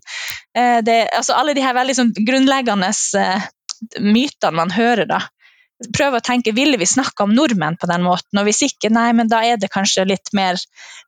Eh, 0.57 0.81
altså 1.05 1.37
alle 1.37 1.55
de 1.57 1.63
her 1.63 1.77
veldig 1.77 1.99
sånn 2.01 2.13
grunnleggende 2.17 2.91
eh, 3.21 3.49
mytene 4.01 4.57
man 4.57 4.73
hører 4.73 5.05
da 5.09 5.21
prøve 5.93 6.19
å 6.19 6.25
tenke 6.25 6.55
ville 6.57 6.79
vi 6.79 6.87
snakka 6.89 7.27
om 7.27 7.35
nordmenn 7.37 7.77
på 7.77 7.89
den 7.89 8.05
måten, 8.05 8.39
og 8.39 8.47
hvis 8.47 8.63
ikke, 8.65 8.91
nei, 8.93 9.11
men 9.17 9.29
da 9.29 9.43
er 9.45 9.59
det 9.61 9.71
kanskje 9.73 10.07
litt 10.09 10.33
mer 10.37 10.57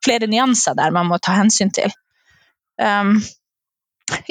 flere 0.04 0.30
nyanser 0.30 0.78
der 0.78 0.94
man 0.94 1.10
må 1.10 1.18
ta 1.22 1.34
hensyn 1.38 1.72
til. 1.74 1.92
Um, 2.80 3.18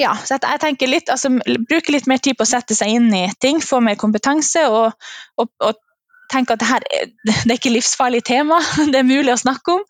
ja, 0.00 0.14
så 0.16 0.36
jeg 0.36 0.60
tenker 0.60 0.90
litt, 0.90 1.12
altså 1.12 1.30
bruke 1.68 1.92
litt 1.92 2.08
mer 2.10 2.20
tid 2.20 2.38
på 2.38 2.44
å 2.44 2.50
sette 2.50 2.76
seg 2.76 2.96
inn 2.96 3.12
i 3.16 3.26
ting, 3.40 3.60
få 3.64 3.80
mer 3.84 3.96
kompetanse 4.00 4.66
og, 4.68 4.96
og, 5.40 5.52
og 5.64 5.78
tenke 6.32 6.54
at 6.54 6.62
det 6.62 6.68
her 6.68 6.86
det 7.24 7.36
er 7.46 7.56
ikke 7.56 7.74
livsfarlig 7.74 8.22
tema, 8.28 8.60
det 8.92 9.00
er 9.00 9.08
mulig 9.08 9.34
å 9.34 9.40
snakke 9.40 9.78
om. 9.78 9.84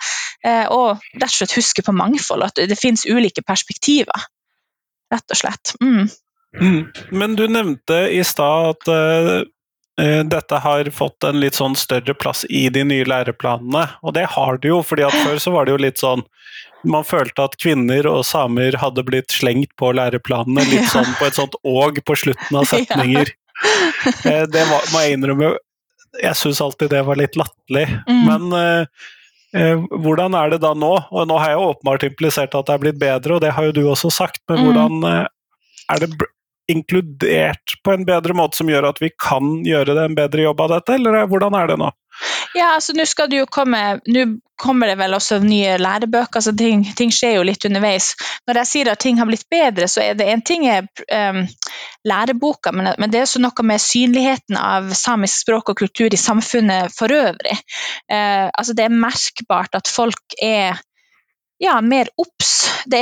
Og 0.73 1.03
rett 1.21 1.27
og 1.27 1.37
slett 1.37 1.59
huske 1.59 1.85
på 1.85 1.93
mangfold, 1.93 2.47
at 2.47 2.63
det 2.71 2.79
finnes 2.81 3.05
ulike 3.05 3.45
perspektiver. 3.47 4.29
Rett 5.13 5.35
og 5.35 5.41
slett. 5.41 5.75
Mm. 5.83 6.07
Mm. 6.57 6.81
Men 7.11 7.35
du 7.37 7.45
nevnte 7.51 8.07
i 8.15 8.23
stad 8.27 8.71
at 8.73 8.89
uh, 8.91 9.43
dette 10.31 10.59
har 10.65 10.89
fått 10.95 11.25
en 11.29 11.41
litt 11.43 11.59
sånn 11.59 11.75
større 11.77 12.15
plass 12.15 12.45
i 12.49 12.69
de 12.73 12.85
nye 12.87 13.05
læreplanene, 13.05 13.83
og 14.01 14.15
det 14.17 14.27
har 14.37 14.61
det 14.63 14.71
jo, 14.71 14.81
fordi 14.87 15.05
at 15.09 15.17
før 15.25 15.41
så 15.43 15.53
var 15.53 15.67
det 15.67 15.75
jo 15.75 15.81
litt 15.83 16.01
sånn 16.01 16.23
man 16.89 17.05
følte 17.05 17.45
at 17.45 17.59
kvinner 17.61 18.07
og 18.09 18.23
samer 18.25 18.79
hadde 18.81 19.03
blitt 19.05 19.35
slengt 19.35 19.75
på 19.77 19.91
læreplanene, 19.93 20.65
litt 20.71 20.87
ja. 20.87 20.93
sånn 20.95 21.11
på 21.19 21.27
et 21.29 21.37
sånt 21.37 21.59
åg 21.61 22.01
på 22.09 22.17
slutten 22.17 22.57
av 22.57 22.65
setninger. 22.73 23.35
Ja. 24.25 24.47
det 24.49 24.63
var, 24.71 24.87
må 24.95 25.03
jeg 25.05 25.19
innrømme, 25.19 25.51
jeg 26.23 26.39
syns 26.41 26.63
alltid 26.65 26.95
det 26.95 27.03
var 27.05 27.21
litt 27.21 27.37
latterlig. 27.37 27.85
Mm. 28.09 28.23
Men 28.31 28.55
uh, 28.57 29.11
Eh, 29.51 29.81
hvordan 29.91 30.35
er 30.39 30.53
det 30.53 30.61
da 30.63 30.73
nå? 30.79 30.93
Og 31.11 31.27
nå 31.27 31.39
har 31.43 31.55
jeg 31.55 31.63
åpenbart 31.65 32.05
implisert 32.07 32.55
at 32.55 32.69
det 32.69 32.75
er 32.77 32.83
blitt 32.85 33.01
bedre, 33.01 33.37
og 33.37 33.43
det 33.43 33.55
har 33.57 33.67
jo 33.67 33.75
du 33.75 33.83
også 33.91 34.11
sagt, 34.15 34.43
men 34.49 34.61
Mm. 34.61 34.67
hvordan 34.67 35.09
eh, 35.11 35.27
er 35.91 35.99
det 35.99 36.11
inkludert 36.73 37.77
på 37.85 37.95
en 37.95 38.07
bedre 38.09 38.37
måte 38.37 38.61
som 38.61 38.71
gjør 38.71 38.91
at 38.93 39.01
vi 39.03 39.11
kan 39.15 39.61
gjøre 39.67 39.97
det 39.97 40.07
en 40.07 40.19
bedre 40.19 40.47
jobb 40.49 40.63
av 40.67 40.77
dette, 40.77 40.99
eller 40.99 41.23
er- 41.23 41.31
hvordan 41.31 41.57
er 41.59 41.73
det 41.73 41.81
nå? 41.81 41.91
Ja, 42.55 42.75
altså 42.75 42.93
nå 42.97 43.07
skal 43.09 43.31
det 43.31 43.39
jo 43.39 43.47
komme 43.51 44.01
Nå 44.11 44.25
kommer 44.61 44.91
det 44.91 44.99
vel 45.01 45.15
også 45.17 45.39
nye 45.41 45.79
lærebøker, 45.81 46.43
så 46.45 46.53
ting, 46.53 46.83
ting 46.97 47.09
skjer 47.15 47.39
jo 47.39 47.45
litt 47.49 47.65
underveis. 47.65 48.11
Når 48.45 48.59
jeg 48.61 48.69
sier 48.69 48.91
at 48.93 49.01
ting 49.01 49.17
har 49.17 49.25
blitt 49.31 49.47
bedre, 49.49 49.87
så 49.89 50.03
er 50.05 50.19
det 50.19 50.27
en 50.29 50.43
ting 50.45 50.67
er 50.69 50.85
um, 50.85 51.47
læreboka, 52.05 52.69
men, 52.77 52.91
men 53.01 53.09
det 53.09 53.23
er 53.23 53.25
også 53.25 53.41
noe 53.41 53.65
med 53.65 53.81
synligheten 53.81 54.59
av 54.61 54.93
samisk 54.93 55.47
språk 55.47 55.73
og 55.73 55.81
kultur 55.81 56.13
i 56.13 56.21
samfunnet 56.21 56.93
for 56.93 57.09
øvrig. 57.09 57.57
Uh, 58.13 58.53
altså 58.53 58.77
det 58.77 58.85
er 58.85 59.01
merkbart 59.07 59.81
at 59.81 59.89
folk 59.89 60.37
er 60.45 60.77
ja, 61.61 61.81
mer 61.81 62.09
obs. 62.17 62.71
Det, 62.87 63.01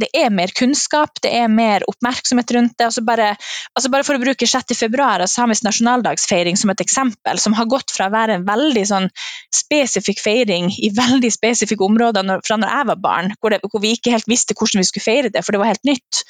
det 0.00 0.08
er 0.16 0.30
mer 0.32 0.52
kunnskap, 0.56 1.20
det 1.22 1.30
er 1.36 1.50
mer 1.52 1.84
oppmerksomhet 1.90 2.52
rundt 2.56 2.78
det. 2.78 2.86
Altså 2.86 3.02
bare, 3.04 3.34
altså 3.76 3.90
bare 3.92 4.06
for 4.08 4.16
å 4.16 4.22
bruke 4.22 4.48
6. 4.48 4.72
februar, 4.78 5.20
altså 5.20 5.42
samisk 5.42 5.66
nasjonaldagsfeiring 5.66 6.56
som 6.56 6.72
et 6.72 6.80
eksempel, 6.80 7.38
som 7.42 7.54
har 7.58 7.68
gått 7.68 7.92
fra 7.92 8.08
å 8.08 8.14
være 8.14 8.38
en 8.38 8.46
veldig 8.48 8.86
sånn 8.88 9.10
spesifikk 9.52 10.22
feiring 10.24 10.70
i 10.72 10.88
veldig 10.96 11.32
spesifikke 11.34 11.84
områder 11.84 12.24
når, 12.24 12.40
fra 12.48 12.56
når 12.62 12.72
jeg 12.72 12.90
var 12.94 13.04
barn, 13.04 13.32
hvor, 13.36 13.52
det, 13.52 13.60
hvor 13.68 13.84
vi 13.84 13.92
ikke 13.98 14.16
helt 14.16 14.32
visste 14.32 14.56
hvordan 14.56 14.80
vi 14.80 14.88
skulle 14.88 15.08
feire 15.10 15.34
det, 15.34 15.44
for 15.44 15.52
det 15.52 15.60
var 15.60 15.74
helt 15.74 15.92
nytt, 15.92 16.24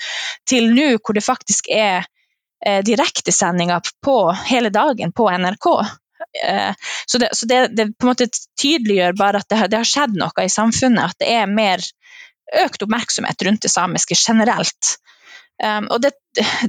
til 0.51 0.73
nå 0.75 0.91
hvor 0.99 1.15
det 1.15 1.23
faktisk 1.23 1.71
er 1.71 2.03
eh, 2.67 2.83
direktesendinger 2.83 3.95
på 4.03 4.21
hele 4.51 4.75
dagen 4.75 5.15
på 5.15 5.31
NRK. 5.31 5.71
Eh, 6.45 6.75
så 7.07 7.19
det, 7.23 7.29
så 7.37 7.47
det, 7.51 7.61
det 7.77 7.89
på 7.99 8.07
en 8.07 8.13
måte 8.13 8.29
tydeliggjør 8.61 9.17
bare 9.19 9.43
at 9.43 9.49
det, 9.51 9.59
har- 9.61 9.71
det 9.73 9.81
har 9.83 9.89
skjedd 9.89 10.17
noe 10.21 10.45
i 10.47 10.53
samfunnet, 10.53 11.15
at 11.15 11.21
det 11.23 11.31
er 11.41 11.51
mer 11.51 11.85
økt 12.65 12.83
oppmerksomhet 12.83 13.43
rundt 13.47 13.63
det 13.63 13.71
samiske 13.71 14.17
generelt. 14.19 14.97
Um, 15.63 15.91
og 15.93 16.01
det, 16.03 16.15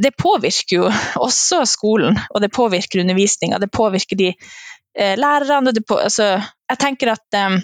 det 0.03 0.11
påvirker 0.19 0.75
jo 0.75 0.89
også 1.23 1.61
skolen, 1.69 2.19
og 2.35 2.41
det 2.43 2.51
påvirker 2.53 3.01
undervisninga. 3.05 3.59
Det 3.63 3.71
påvirker 3.71 4.19
de 4.19 4.27
eh, 4.33 5.15
lærerne. 5.17 5.71
På, 5.87 5.97
altså, 6.03 6.33
jeg 6.69 6.81
tenker 6.81 7.13
at 7.13 7.39
um, 7.39 7.55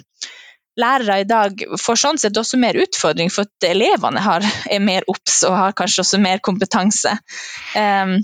lærere 0.80 1.20
i 1.20 1.28
dag 1.28 1.62
får 1.82 2.00
sånn 2.00 2.20
sett 2.22 2.38
også 2.40 2.58
mer 2.62 2.78
utfordring, 2.80 3.30
for 3.34 3.44
at 3.44 3.68
elevene 3.68 4.22
har, 4.24 4.46
er 4.72 4.80
mer 4.82 5.06
obs 5.10 5.42
og 5.48 5.56
har 5.58 5.76
kanskje 5.78 6.04
også 6.06 6.20
mer 6.24 6.40
kompetanse. 6.44 7.12
Um, 7.76 8.18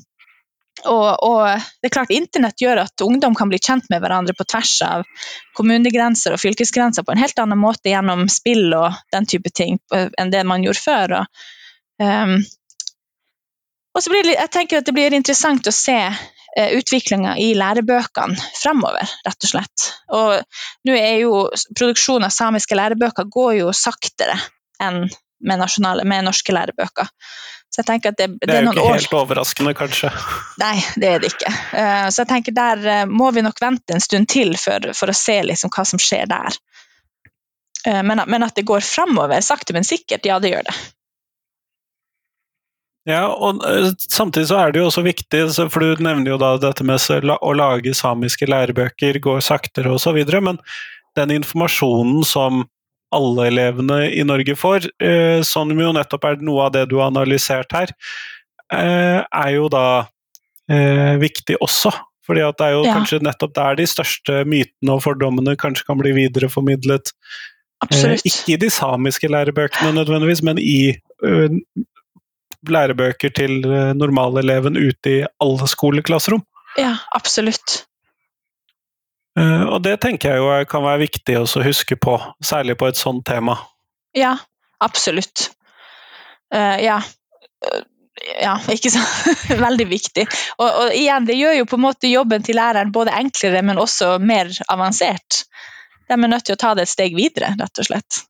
og, 0.90 1.22
og 1.24 1.40
det 1.80 1.88
er 1.88 1.94
klart 1.94 2.12
Internett 2.14 2.60
gjør 2.60 2.82
at 2.84 3.04
ungdom 3.04 3.36
kan 3.38 3.50
bli 3.50 3.60
kjent 3.62 3.88
med 3.92 4.02
hverandre 4.02 4.34
på 4.36 4.46
tvers 4.48 4.74
av 4.86 5.06
kommunegrenser 5.56 6.34
og 6.34 6.42
fylkesgrenser 6.42 7.06
på 7.06 7.14
en 7.14 7.22
helt 7.22 7.40
annen 7.40 7.60
måte 7.60 7.92
gjennom 7.92 8.26
spill 8.32 8.68
og 8.76 8.98
den 9.14 9.28
type 9.30 9.52
ting 9.54 9.78
eh, 9.94 10.10
enn 10.20 10.32
det 10.34 10.44
man 10.48 10.64
gjorde 10.66 10.82
før. 10.84 11.16
Og, 11.20 11.42
um, 12.04 12.36
og 13.94 14.04
så 14.04 14.12
blir 14.12 14.26
det, 14.26 14.36
jeg 14.38 14.54
tenker 14.58 14.80
at 14.82 14.88
det 14.88 14.96
blir 14.96 15.16
interessant 15.16 15.70
å 15.70 15.74
se 15.74 15.98
uh, 16.10 16.70
utviklinga 16.78 17.36
i 17.40 17.52
lærebøkene 17.58 18.48
fremover, 18.60 19.16
rett 19.26 19.48
og 19.48 19.54
slett. 19.54 19.88
Og 20.14 20.88
nå 20.88 20.98
er 20.98 21.20
jo 21.24 21.46
produksjonen 21.76 22.28
av 22.28 22.34
samiske 22.34 22.76
lærebøker 22.78 23.30
går 23.32 23.60
jo 23.62 23.74
saktere 23.76 24.36
enn 24.82 25.06
med, 25.44 25.60
med 26.04 26.24
norske 26.24 26.52
lærebøker. 26.56 27.08
Så 27.74 27.80
jeg 27.82 27.86
tenker 27.88 28.12
at 28.12 28.18
det, 28.20 28.26
det, 28.38 28.46
Det 28.46 28.54
er 28.54 28.66
jo 28.68 28.72
ikke 28.76 28.90
helt 28.94 29.14
overraskende, 29.18 29.72
kanskje. 29.74 30.12
Nei, 30.62 30.76
det 31.02 31.08
er 31.10 31.22
det 31.24 31.32
ikke. 31.32 31.50
Eh, 31.74 32.04
Så 32.14 32.22
jeg 32.22 32.28
tenker 32.30 32.54
der 32.54 32.84
eh, 32.86 33.04
må 33.10 33.32
vi 33.34 33.42
nok 33.42 33.58
vente 33.64 33.96
en 33.96 34.04
stund 34.04 34.28
til 34.30 34.54
for, 34.60 34.92
for 34.94 35.10
å 35.10 35.16
se 35.18 35.40
liksom 35.48 35.72
hva 35.74 35.82
som 35.90 35.98
skjer 35.98 36.28
der. 36.30 36.54
Eh, 37.88 37.98
Men, 38.06 38.22
at- 38.22 38.30
men 38.30 38.46
at 38.46 38.54
det 38.54 38.62
går 38.70 38.84
framover, 38.86 39.42
sakte, 39.42 39.74
men 39.74 39.82
sikkert, 39.82 40.22
ja, 40.30 40.38
det 40.38 40.54
gjør 40.54 40.68
det. 40.70 40.76
Ja, 43.10 43.26
og 43.28 43.58
samtidig 44.00 44.46
så 44.48 44.62
er 44.62 44.70
det 44.72 44.80
jo 44.80 44.86
også 44.88 45.02
viktig, 45.04 45.42
for 45.68 45.82
du 45.84 46.00
nevner 46.06 46.30
jo 46.30 46.38
da 46.40 46.54
dette 46.62 46.86
med 46.88 47.02
å 47.36 47.50
lage 47.58 47.92
samiske 47.92 48.46
lærebøker 48.48 49.18
går 49.20 49.42
saktere 49.44 49.92
videre, 50.16 50.40
men 50.40 50.62
den 51.18 51.34
informasjonen 51.34 52.22
som 52.24 52.62
alle 53.14 53.48
elevene 53.50 53.98
i 54.12 54.24
Norge 54.26 54.56
får, 54.58 54.88
eh, 55.02 55.42
som 55.46 55.70
jo 55.70 55.92
nettopp 55.96 56.26
er 56.28 56.42
noe 56.44 56.66
av 56.66 56.74
det 56.76 56.88
du 56.90 56.96
har 57.00 57.12
analysert 57.12 57.72
her, 57.76 57.92
eh, 58.72 59.20
er 59.22 59.54
jo 59.54 59.68
da 59.72 60.06
eh, 60.70 61.16
viktig 61.20 61.58
også. 61.60 61.92
Fordi 62.24 62.40
at 62.40 62.56
det 62.56 62.66
er 62.66 62.72
jo 62.72 62.84
Ja. 62.86 62.94
kanskje 62.96 63.20
nettopp 63.20 63.52
der 63.54 63.74
de 63.76 63.84
største 63.84 64.44
mytene 64.48 64.94
og 64.94 65.02
fordommene 65.04 65.56
kanskje 65.60 65.84
kan 65.84 65.98
bli 65.98 66.12
videreformidlet. 66.16 67.12
Absolutt. 67.84 68.22
ikke 68.24 68.54
i 68.54 68.56
de 68.56 68.70
samiske 68.70 69.28
lærebøkene 69.28 69.92
nødvendigvis, 69.92 70.40
men 70.42 70.56
i 70.56 70.96
lærebøker 72.64 73.34
til 73.34 73.60
normaleleven 73.98 74.78
ute 74.78 75.10
i 75.10 75.26
alle 75.42 75.68
skoleklasserom. 75.68 76.40
Ja, 76.78 76.96
absolutt. 77.12 77.84
Eh, 79.38 79.64
og 79.66 79.82
det 79.82 79.96
tenker 80.04 80.34
jeg 80.34 80.42
jo 80.42 80.52
kan 80.70 80.84
være 80.84 81.04
viktig 81.06 81.38
å 81.40 81.46
huske 81.64 81.98
på, 81.98 82.18
særlig 82.44 82.78
på 82.78 82.88
et 82.90 83.00
sånt 83.00 83.24
tema. 83.26 83.58
Ja, 84.14 84.36
absolutt. 84.84 85.50
Eh, 86.54 86.84
ja. 86.86 87.00
Eh, 87.66 87.82
ja, 88.44 88.54
ikke 88.70 88.92
sant. 88.94 89.40
Veldig 89.66 89.88
viktig. 89.90 90.26
Og, 90.58 90.68
og 90.68 90.94
igjen, 90.94 91.26
det 91.26 91.38
gjør 91.38 91.58
jo 91.58 91.66
på 91.70 91.80
en 91.80 91.86
måte 91.88 92.10
jobben 92.12 92.46
til 92.46 92.58
læreren 92.60 92.94
både 92.94 93.16
enklere, 93.18 93.64
men 93.66 93.80
også 93.82 94.16
mer 94.22 94.52
avansert. 94.70 95.42
De 96.08 96.14
er 96.14 96.30
nødt 96.30 96.46
til 96.46 96.54
å 96.54 96.60
ta 96.60 96.74
det 96.76 96.86
et 96.86 96.92
steg 96.92 97.16
videre, 97.16 97.54
rett 97.58 97.82
og 97.82 97.88
slett. 97.88 98.22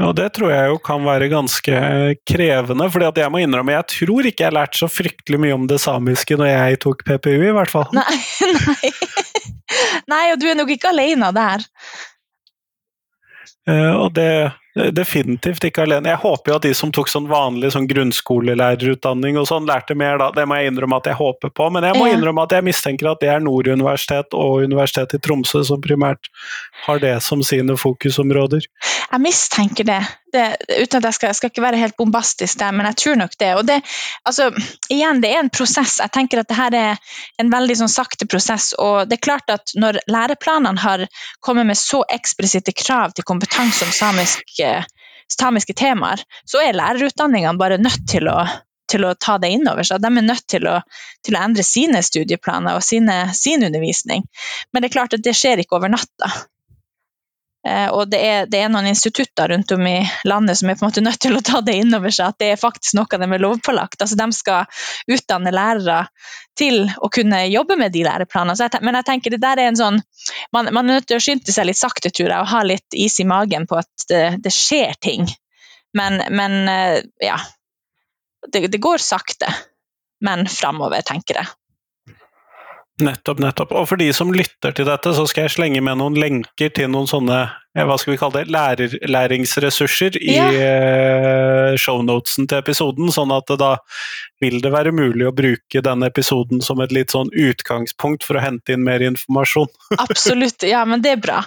Og 0.00 0.14
det 0.16 0.30
tror 0.36 0.52
jeg 0.52 0.70
jo 0.72 0.78
kan 0.80 1.02
være 1.04 1.28
ganske 1.32 1.80
krevende, 2.28 2.86
for 2.92 3.04
at 3.04 3.18
jeg 3.20 3.32
må 3.32 3.42
innrømme, 3.42 3.74
jeg 3.76 3.88
tror 3.92 4.28
ikke 4.30 4.46
jeg 4.46 4.56
lærte 4.56 4.80
så 4.80 4.88
fryktelig 4.88 5.40
mye 5.42 5.56
om 5.56 5.66
det 5.68 5.80
samiske 5.82 6.38
når 6.40 6.48
jeg 6.50 6.80
tok 6.86 7.04
PPU, 7.08 7.34
i 7.50 7.56
hvert 7.56 7.72
fall. 7.72 7.90
Nei, 7.96 8.20
nei. 8.64 8.92
nei, 10.08 10.24
og 10.32 10.40
du 10.40 10.48
er 10.48 10.56
nok 10.58 10.72
ikke 10.72 10.92
alene 10.94 11.32
der. 11.36 11.66
Eh, 13.68 13.92
og 13.92 14.14
det 14.16 14.30
definitivt 14.94 15.64
ikke 15.66 15.84
alene. 15.84 16.12
Jeg 16.12 16.22
håper 16.22 16.52
jo 16.52 16.56
at 16.58 16.66
de 16.66 16.72
som 16.76 16.92
tok 16.94 17.10
sånn 17.10 17.28
vanlig 17.30 17.72
sånn 17.74 17.88
grunnskolelærerutdanning 17.90 19.38
og 19.40 19.48
sånn, 19.50 19.68
lærte 19.68 19.96
mer 19.98 20.20
da. 20.20 20.30
Det 20.34 20.46
må 20.48 20.58
jeg 20.58 20.72
innrømme 20.72 21.00
at 21.00 21.10
jeg 21.10 21.18
håper 21.20 21.52
på. 21.54 21.68
Men 21.74 21.86
jeg 21.88 21.98
må 21.98 22.08
innrømme 22.10 22.46
at 22.46 22.56
jeg 22.56 22.66
mistenker 22.66 23.12
at 23.12 23.22
det 23.22 23.32
er 23.32 23.44
Nord 23.44 23.70
universitet 23.70 24.36
og 24.36 24.64
Universitetet 24.66 25.20
i 25.20 25.24
Tromsø 25.26 25.62
som 25.66 25.82
primært 25.84 26.30
har 26.86 27.02
det 27.02 27.16
som 27.24 27.44
sine 27.46 27.76
fokusområder. 27.80 28.66
Jeg 29.10 29.24
mistenker 29.24 29.88
det, 29.88 30.00
det 30.32 30.44
uten 30.68 31.00
at 31.00 31.08
jeg 31.08 31.16
skal, 31.16 31.34
skal 31.36 31.52
ikke 31.52 31.64
være 31.64 31.80
helt 31.80 31.96
bombastisk 31.98 32.60
der, 32.60 32.72
men 32.76 32.88
jeg 32.90 32.98
tror 33.02 33.18
nok 33.20 33.36
det. 33.40 33.50
Og 33.58 33.66
det, 33.68 33.80
altså, 34.28 34.48
igjen, 34.92 35.20
det 35.22 35.32
er 35.32 35.42
en 35.42 35.52
prosess. 35.52 35.98
Jeg 36.02 36.14
tenker 36.14 36.42
at 36.42 36.50
det 36.50 36.58
her 36.58 36.76
er 36.78 37.18
en 37.42 37.52
veldig 37.52 37.80
sånn 37.82 37.92
sakte 37.92 38.28
prosess. 38.30 38.72
Og 38.78 39.10
det 39.10 39.18
er 39.18 39.26
klart 39.28 39.52
at 39.52 39.74
når 39.78 40.00
læreplanene 40.10 40.80
har 40.84 41.06
kommet 41.44 41.68
med 41.70 41.78
så 41.78 42.02
eksplisitte 42.10 42.74
krav 42.76 43.16
til 43.16 43.26
kompetanse 43.28 43.86
om 43.86 43.94
samiske, 43.94 44.72
samiske 45.30 45.76
temaer, 45.78 46.22
så 46.48 46.62
er 46.64 46.78
lærerutdanningene 46.78 47.60
bare 47.60 47.80
nødt 47.82 48.08
til 48.10 48.30
å 48.32 48.42
til 48.90 49.04
å 49.06 49.14
ta 49.14 49.36
det 49.38 49.52
inn 49.54 49.68
over 49.70 49.86
seg. 49.86 50.02
De 50.02 50.10
er 50.10 50.26
nødt 50.26 50.46
til 50.50 50.66
å, 50.66 50.80
til 51.22 51.36
å 51.36 51.42
endre 51.44 51.62
sine 51.66 52.02
studieplaner 52.02 52.78
og 52.78 52.82
sine, 52.82 53.22
sin 53.38 53.62
undervisning. 53.66 54.24
Men 54.72 54.82
det 54.82 54.90
er 54.90 54.96
klart 54.96 55.14
at 55.14 55.22
det 55.22 55.36
skjer 55.38 55.62
ikke 55.62 55.78
over 55.78 55.92
natta. 55.92 56.32
Eh, 57.68 57.88
og 57.92 58.08
det 58.08 58.20
er, 58.24 58.46
det 58.48 58.62
er 58.64 58.70
noen 58.72 58.88
institutter 58.88 59.50
rundt 59.52 59.72
om 59.74 59.82
i 59.84 59.98
landet 60.24 60.56
som 60.56 60.70
er 60.70 60.78
på 60.78 60.84
en 60.84 60.88
måte 60.88 61.02
nødt 61.04 61.20
til 61.20 61.36
å 61.36 61.42
ta 61.44 61.60
det 61.64 61.74
inn 61.82 61.92
over 61.96 62.12
seg, 62.14 62.32
at 62.32 62.40
det 62.40 62.48
er 62.54 62.60
faktisk 62.60 62.96
noe 62.96 63.20
de 63.20 63.28
er 63.28 63.42
lovpålagt. 63.44 64.00
Altså, 64.00 64.16
de 64.16 64.28
skal 64.36 64.64
utdanne 65.12 65.52
lærere 65.52 66.06
til 66.58 66.86
å 66.96 67.10
kunne 67.12 67.42
jobbe 67.50 67.76
med 67.80 67.92
de 67.92 68.06
læreplanene. 68.06 68.56
Jeg, 68.56 68.82
men 68.86 68.96
jeg 68.96 69.08
tenker 69.10 69.36
det 69.36 69.42
der 69.44 69.60
er 69.60 69.70
en 69.70 69.80
sånn 69.80 70.00
man, 70.56 70.72
man 70.72 70.86
er 70.86 71.00
nødt 71.00 71.10
til 71.10 71.20
å 71.20 71.24
skynde 71.24 71.52
seg 71.52 71.68
litt 71.68 71.80
sakte, 71.80 72.12
tror 72.12 72.30
jeg, 72.30 72.40
og 72.40 72.52
ha 72.54 72.64
litt 72.66 72.96
is 72.96 73.20
i 73.20 73.28
magen 73.28 73.68
på 73.68 73.80
at 73.80 74.08
det, 74.08 74.24
det 74.44 74.54
skjer 74.54 74.96
ting. 75.04 75.28
Men, 75.96 76.22
men 76.32 76.60
eh, 76.68 77.00
ja. 77.24 77.38
Det, 78.48 78.70
det 78.72 78.80
går 78.80 79.02
sakte, 79.04 79.50
men 80.24 80.46
framover, 80.48 81.02
tenker 81.04 81.42
jeg. 81.42 81.50
Nettopp, 83.04 83.40
nettopp. 83.42 83.74
Og 83.76 83.88
for 83.90 84.00
de 84.00 84.10
som 84.16 84.32
lytter 84.34 84.74
til 84.76 84.88
dette, 84.88 85.14
så 85.16 85.26
skal 85.28 85.46
jeg 85.46 85.56
slenge 85.56 85.82
med 85.84 86.00
noen 86.00 86.18
lenker 86.20 86.72
til 86.76 86.90
noen 86.92 87.08
sånne 87.10 87.42
hva 87.74 87.96
skal 88.00 88.14
vi 88.14 88.18
kalle 88.18 88.40
det, 88.40 88.50
lærer, 88.50 88.96
læringsressurser 89.06 90.18
i 90.18 90.34
Ja. 90.34 90.48
eh, 90.50 91.76
shownotesen 91.78 92.48
til 92.48 92.58
episoden, 92.58 93.12
sånn 93.14 93.30
at 93.30 93.46
da 93.58 93.76
vil 94.40 94.60
det 94.64 94.72
være 94.72 94.90
mulig 94.96 95.26
å 95.28 95.34
bruke 95.36 95.82
denne 95.84 96.08
episoden 96.08 96.62
som 96.64 96.80
et 96.80 96.92
litt 96.92 97.12
sånn 97.12 97.28
utgangspunkt 97.30 98.24
for 98.24 98.38
å 98.38 98.42
hente 98.42 98.72
inn 98.72 98.82
mer 98.82 99.02
informasjon. 99.04 99.68
Absolutt, 100.00 100.64
ja, 100.66 100.84
men 100.88 101.04
det 101.04 101.12
er 101.14 101.20
bra. 101.20 101.42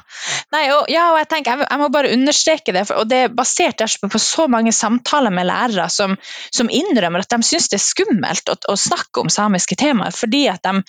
Nei, 0.53 0.67
og, 0.75 0.85
ja, 0.93 1.09
og 1.11 1.19
jeg 1.23 1.29
tenker, 1.33 1.65
jeg, 1.65 1.81
må 1.81 1.89
bare 1.93 2.13
understreke 2.13 2.75
det, 2.75 2.85
for, 2.87 3.01
og 3.01 3.09
det 3.09 3.23
er 3.25 3.33
basert 3.33 3.81
på 3.81 4.21
så 4.21 4.45
mange 4.51 4.71
samtaler 4.75 5.33
med 5.33 5.49
lærere 5.49 5.89
som, 5.89 6.15
som 6.53 6.69
innrømmer 6.69 7.25
at 7.25 7.33
de 7.33 7.41
syns 7.43 7.67
det 7.71 7.79
er 7.79 7.83
skummelt 7.83 8.51
å, 8.53 8.57
å, 8.69 8.77
snakke 8.77 9.23
om 9.23 9.31
samiske 9.33 9.75
temaer, 9.79 10.13
fordi 10.15 10.45
at 10.51 10.63
de, 10.63 10.83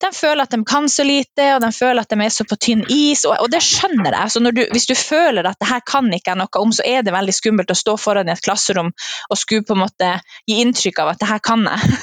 de, 0.00 0.12
føler 0.14 0.44
at 0.44 0.54
de 0.54 0.62
kan 0.64 0.88
så 0.88 1.04
lite, 1.06 1.50
og 1.56 1.64
de 1.64 1.72
føler 1.74 2.04
at 2.04 2.14
de 2.14 2.24
er 2.24 2.32
så 2.32 2.46
på 2.46 2.58
tynn 2.62 2.86
is, 2.86 3.26
og, 3.26 3.34
og 3.42 3.50
det 3.52 3.62
skjønner 3.66 4.14
jeg. 4.14 4.34
Så 4.36 4.44
når 4.44 4.56
du, 4.56 4.62
hvis 4.72 4.86
du 4.86 4.94
føler 4.94 5.46
at 5.48 5.58
det 5.60 5.68
her 5.70 5.82
kan 5.86 6.08
ikke 6.14 6.32
jeg 6.32 6.40
noe 6.40 6.62
om, 6.62 6.72
så 6.74 6.84
er 6.86 7.04
det 7.06 7.14
veldig 7.14 7.34
skummelt 7.34 7.72
å 7.72 7.78
stå 7.78 7.96
foran 8.00 8.30
i 8.30 8.34
et 8.34 8.44
klasserom 8.44 8.92
og 8.92 9.38
skulle 9.38 9.66
på 9.66 9.76
en 9.76 9.82
måte 9.84 10.10
gi 10.48 10.60
inntrykk 10.62 11.02
av 11.02 11.14
at 11.14 11.22
det 11.22 11.30
her 11.30 11.42
kan 11.44 11.66
jeg. 11.66 11.96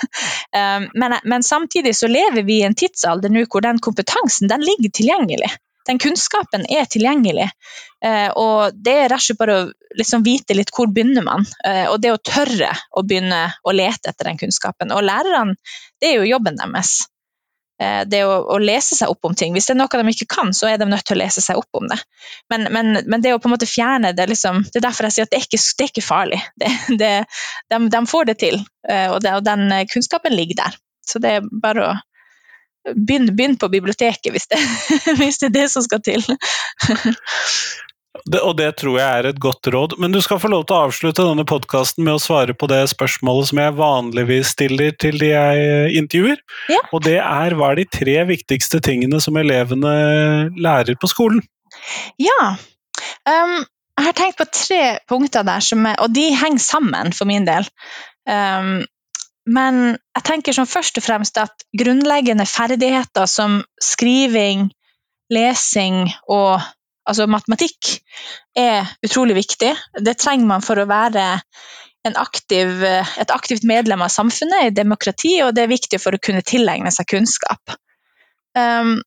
Um, 0.52 0.90
men, 1.02 1.18
men, 1.24 1.46
samtidig 1.46 1.96
så 1.98 2.10
lever 2.12 2.44
vi 2.48 2.62
i 2.62 2.68
en 2.68 2.78
tidsalder 2.78 3.34
nå 3.34 3.48
hvor 3.48 3.66
den 3.66 3.82
kompetansen 3.84 4.52
den 4.52 4.66
ligger 4.66 4.94
tilgjengelig. 5.00 5.52
Den 5.88 6.02
kunnskapen 6.04 6.66
er 6.68 6.88
tilgjengelig. 6.92 7.48
Uh, 8.04 8.30
og 8.36 8.76
det 8.76 8.96
er 9.06 9.12
rett 9.14 9.22
og 9.22 9.28
slett 9.30 9.40
bare 9.40 9.60
å 9.62 9.68
liksom 9.98 10.26
vite 10.26 10.58
litt 10.58 10.74
hvor 10.76 10.92
begynner 10.92 11.24
man. 11.24 11.48
Uh, 11.64 11.88
og 11.94 12.02
det 12.04 12.12
å 12.12 12.20
tørre 12.20 12.74
å 12.92 13.06
begynne 13.08 13.46
å 13.64 13.76
lete 13.76 14.12
etter 14.12 14.32
den 14.32 14.42
kunnskapen. 14.42 14.92
Og 14.92 15.06
lærerne, 15.08 15.56
det 16.02 16.12
er 16.12 16.20
jo 16.20 16.34
jobben 16.36 16.60
deres. 16.60 17.06
Eh, 17.78 18.04
det 18.10 18.24
å, 18.26 18.38
å, 18.50 18.58
lese 18.58 18.96
seg 18.98 19.12
opp 19.12 19.28
om 19.30 19.36
ting. 19.38 19.54
Hvis 19.54 19.70
det 19.70 19.76
er 19.76 19.80
noe 19.84 20.02
de 20.02 20.14
ikke 20.14 20.30
kan, 20.34 20.50
så 20.56 20.70
er 20.72 20.80
de 20.82 20.88
nødt 20.90 21.06
til 21.06 21.18
å 21.18 21.22
lese 21.22 21.44
seg 21.46 21.60
opp 21.60 21.78
om 21.78 21.86
det. 21.92 22.00
Men, 22.50 22.66
men, 22.74 23.04
men 23.06 23.22
det 23.22 23.36
å 23.36 23.42
på 23.42 23.52
en 23.52 23.54
måte 23.54 23.70
fjerne 23.70 24.16
det 24.18 24.26
liksom, 24.32 24.64
Det 24.66 24.82
er 24.82 24.88
derfor 24.88 25.08
jeg 25.08 25.18
sier 25.18 25.28
at 25.28 25.34
det 25.34 25.40
er 25.40 25.46
ikke, 25.46 25.62
det 25.62 25.86
er 25.86 25.94
ikke 25.94 26.08
farlig. 26.08 26.42
Det, 26.62 26.74
det, 26.98 27.14
de, 27.70 27.80
de, 27.94 28.04
får 28.10 28.30
det 28.32 28.38
til, 28.42 28.60
eh, 28.90 29.08
og, 29.12 29.22
det, 29.22 29.36
og, 29.38 29.46
den 29.46 29.70
eh, 29.72 29.86
kunnskapen 29.92 30.34
ligger 30.34 30.64
der. 30.64 30.78
Så 31.08 31.22
det 31.22 31.38
er 31.38 31.50
bare 31.62 31.86
å 31.86 31.96
begynne, 32.96 33.36
begynne 33.36 33.60
på 33.62 33.70
biblioteket 33.72 34.34
hvis 34.34 34.50
hvis 35.20 35.42
det 35.44 35.52
er 35.52 35.56
det 35.60 35.68
som 35.74 35.86
skal 35.86 36.02
til. 36.04 36.26
Det, 38.28 38.42
og 38.44 38.58
det 38.60 38.74
tror 38.82 38.98
jeg 39.00 39.08
er 39.08 39.30
et 39.30 39.40
godt 39.40 39.70
råd. 39.72 39.96
Men 40.02 40.12
du 40.12 40.20
skal 40.24 40.40
få 40.44 40.50
lov 40.52 40.66
til 40.68 40.76
å 40.76 40.88
avslutte 40.88 41.24
denne 41.24 41.46
podkasten 41.48 42.04
med 42.04 42.18
å 42.18 42.22
svare 42.22 42.56
på 42.58 42.68
det 42.72 42.82
spørsmålet 42.92 43.52
som 43.52 43.62
jeg 43.62 43.78
vanligvis 43.78 44.52
stiller 44.56 44.96
til 45.00 45.20
de 45.22 45.32
jeg 45.32 45.94
intervjuer. 46.02 46.42
Ja. 46.74 46.82
Og 46.92 47.06
det 47.08 47.20
er 47.22 47.56
hva 47.58 47.72
er 47.72 47.82
de 47.82 47.88
tre 48.00 48.18
viktigste 48.28 48.82
tingene 48.84 49.22
som 49.24 49.40
elevene 49.40 49.96
lærer 50.60 51.00
på 51.00 51.10
skolen? 51.12 51.40
Ja, 52.20 52.54
um, 53.30 53.58
jeg 53.98 54.06
har 54.06 54.18
tenkt 54.18 54.38
på 54.42 54.46
tre 54.52 54.84
punkter 55.10 55.46
der, 55.48 55.64
er, 55.64 55.98
og 56.04 56.14
de 56.14 56.28
henger 56.36 56.64
sammen 56.64 57.16
for 57.16 57.30
min 57.30 57.48
del. 57.48 57.66
Um, 58.28 58.84
men 59.48 59.96
jeg 59.96 60.26
tenker 60.28 60.56
som 60.56 60.68
først 60.68 61.00
og 61.00 61.06
fremst 61.06 61.40
at 61.40 61.64
grunnleggende 61.80 62.46
ferdigheter 62.50 63.30
som 63.32 63.62
skriving, 63.82 64.68
lesing 65.32 66.04
og 66.28 66.60
altså 67.08 67.28
matematikk, 67.32 67.98
er 68.58 68.88
utrolig 69.06 69.38
viktig. 69.40 69.74
Det 70.04 70.18
trenger 70.20 70.50
man 70.50 70.66
for 70.66 70.80
å 70.80 70.88
være 70.90 71.28
aktiv, 72.08 72.84
et 72.84 73.32
aktivt 73.34 73.66
medlem 73.68 74.04
av 74.06 74.14
samfunnet, 74.14 74.70
i 74.70 74.76
demokrati, 74.76 75.34
og 75.44 75.56
det 75.56 75.66
er 75.66 75.74
viktig 75.74 76.00
for 76.00 76.16
å 76.16 76.22
kunne 76.24 76.46
tilegne 76.46 76.92
seg 76.94 77.10
kunnskap. 77.12 77.76
Um, 78.58 78.98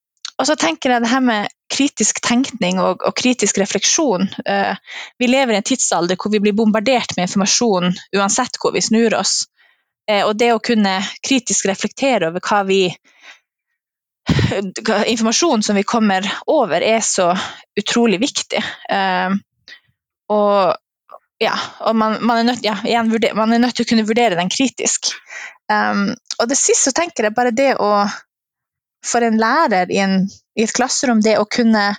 og 0.40 0.48
så 0.48 0.56
tenker 0.56 0.94
jeg 0.94 1.04
det 1.04 1.10
her 1.12 1.24
med 1.24 1.52
kritisk 1.70 2.20
tenkning 2.24 2.80
og, 2.80 3.02
og 3.04 3.16
kritisk 3.16 3.60
refleksjon. 3.60 4.28
Uh, 4.44 4.76
vi 5.20 5.28
lever 5.30 5.54
i 5.54 5.60
en 5.60 5.66
tidsalder 5.66 6.18
hvor 6.20 6.32
vi 6.32 6.40
blir 6.42 6.56
bombardert 6.56 7.16
med 7.16 7.28
informasjon 7.28 7.90
uansett 8.16 8.56
hvor 8.60 8.74
vi 8.76 8.84
snur 8.84 9.16
oss. 9.18 9.42
Uh, 10.10 10.24
og 10.24 10.36
det 10.40 10.52
å 10.54 10.62
kunne 10.64 10.98
kritisk 11.26 11.68
reflektere 11.68 12.30
over 12.30 12.44
hva 12.44 12.62
vi 12.68 12.82
informasjonen 15.06 15.62
som 15.62 15.78
vi 15.78 15.86
kommer 15.86 16.26
over, 16.46 16.80
er 16.80 17.00
så 17.04 17.30
utrolig 17.80 18.20
viktig. 18.20 18.62
Uh, 18.92 19.36
og 20.30 20.76
ja, 21.40 21.54
og 21.88 21.96
man, 21.96 22.18
man, 22.20 22.38
er 22.38 22.50
nødt, 22.50 22.64
ja, 22.64 22.76
igjen, 22.84 23.08
man, 23.34 23.52
er 23.52 23.62
nødt, 23.62 23.78
til 23.78 23.86
å 23.86 23.90
kunne 23.90 24.08
vurdere 24.08 24.36
den 24.36 24.52
kritisk. 24.52 25.14
Um, 25.72 26.10
og 26.36 26.50
det 26.50 26.58
siste 26.60 26.90
så 26.90 26.96
tenker 26.96 27.26
jeg 27.26 27.36
bare 27.36 27.54
det 27.54 27.72
å 27.80 28.08
For 29.00 29.24
en 29.24 29.38
lærer 29.40 29.88
i, 29.88 29.96
en, 29.96 30.26
i 30.60 30.66
et 30.66 30.72
klasserom, 30.76 31.22
det 31.24 31.38
å 31.40 31.46
kunne 31.48 31.94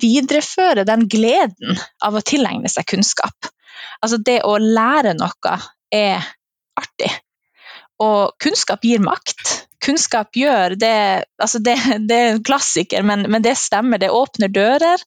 videreføre 0.00 0.86
den 0.88 1.02
gleden 1.12 1.76
av 2.00 2.16
å 2.16 2.22
tilegne 2.24 2.70
seg 2.72 2.86
kunnskap. 2.88 3.50
Altså 4.00 4.16
det 4.24 4.38
å 4.48 4.54
lære 4.56 5.12
noe 5.18 5.58
er 5.92 6.24
artig. 6.80 7.10
Og 8.00 8.32
kunnskap 8.40 8.86
gir 8.88 9.04
makt 9.04 9.57
kunnskap 9.88 10.36
gjør, 10.36 10.76
det, 10.80 10.94
altså 11.40 11.60
det, 11.64 11.76
det 12.08 12.16
er 12.16 12.32
en 12.34 12.44
klassiker, 12.44 13.04
men, 13.06 13.24
men, 13.30 13.44
det 13.44 13.56
stemmer. 13.60 14.00
Det 14.00 14.12
åpner 14.12 14.52
dører. 14.52 15.04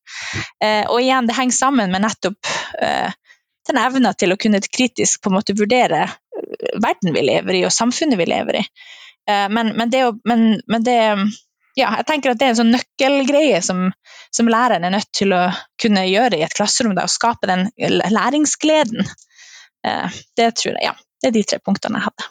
Eh, 0.64 0.84
og 0.88 1.02
igjen, 1.02 1.30
det 1.30 1.38
henger 1.38 1.58
sammen 1.58 1.94
med 1.94 2.06
nettopp 2.06 2.50
eh, 2.82 3.14
den 3.70 3.78
evna 3.82 4.16
til 4.18 4.34
å 4.34 4.40
kunne 4.42 4.62
kritisk 4.66 5.22
på 5.22 5.32
en 5.32 5.38
måte 5.38 5.56
vurdere 5.58 6.08
eh, 6.08 6.74
verden 6.82 7.14
vi 7.14 7.26
lever 7.28 7.60
i, 7.60 7.64
og 7.68 7.76
samfunnet 7.76 8.20
vi 8.20 8.30
lever 8.32 8.62
i. 8.64 8.66
Eh, 9.30 9.48
men, 9.54 9.74
men, 9.78 9.94
det, 9.94 10.04
men, 10.28 10.48
men 10.68 10.88
det 10.88 11.00
ja, 11.78 11.94
jeg 12.02 12.08
tenker 12.08 12.34
at 12.34 12.42
det 12.42 12.50
er 12.50 12.56
en 12.56 12.60
sånn 12.60 12.74
nøkkelgreie 12.74 13.62
som, 13.64 13.86
som 14.36 14.50
læreren 14.52 14.84
er 14.88 14.96
nødt 14.98 15.12
til 15.16 15.32
å 15.36 15.46
kunne 15.82 16.04
gjøre 16.10 16.40
i 16.40 16.44
et 16.46 16.56
klasserom. 16.58 16.98
Da, 16.98 17.08
å 17.08 17.12
skape 17.12 17.48
den 17.48 17.70
læringsgleden. 18.12 19.06
Eh, 19.88 20.22
det 20.38 20.52
tror 20.60 20.76
jeg, 20.76 20.90
ja. 20.90 20.98
Det 21.22 21.30
er 21.30 21.36
de 21.36 21.44
tre 21.46 21.60
punktene 21.62 22.02
jeg 22.02 22.10
hadde. 22.10 22.30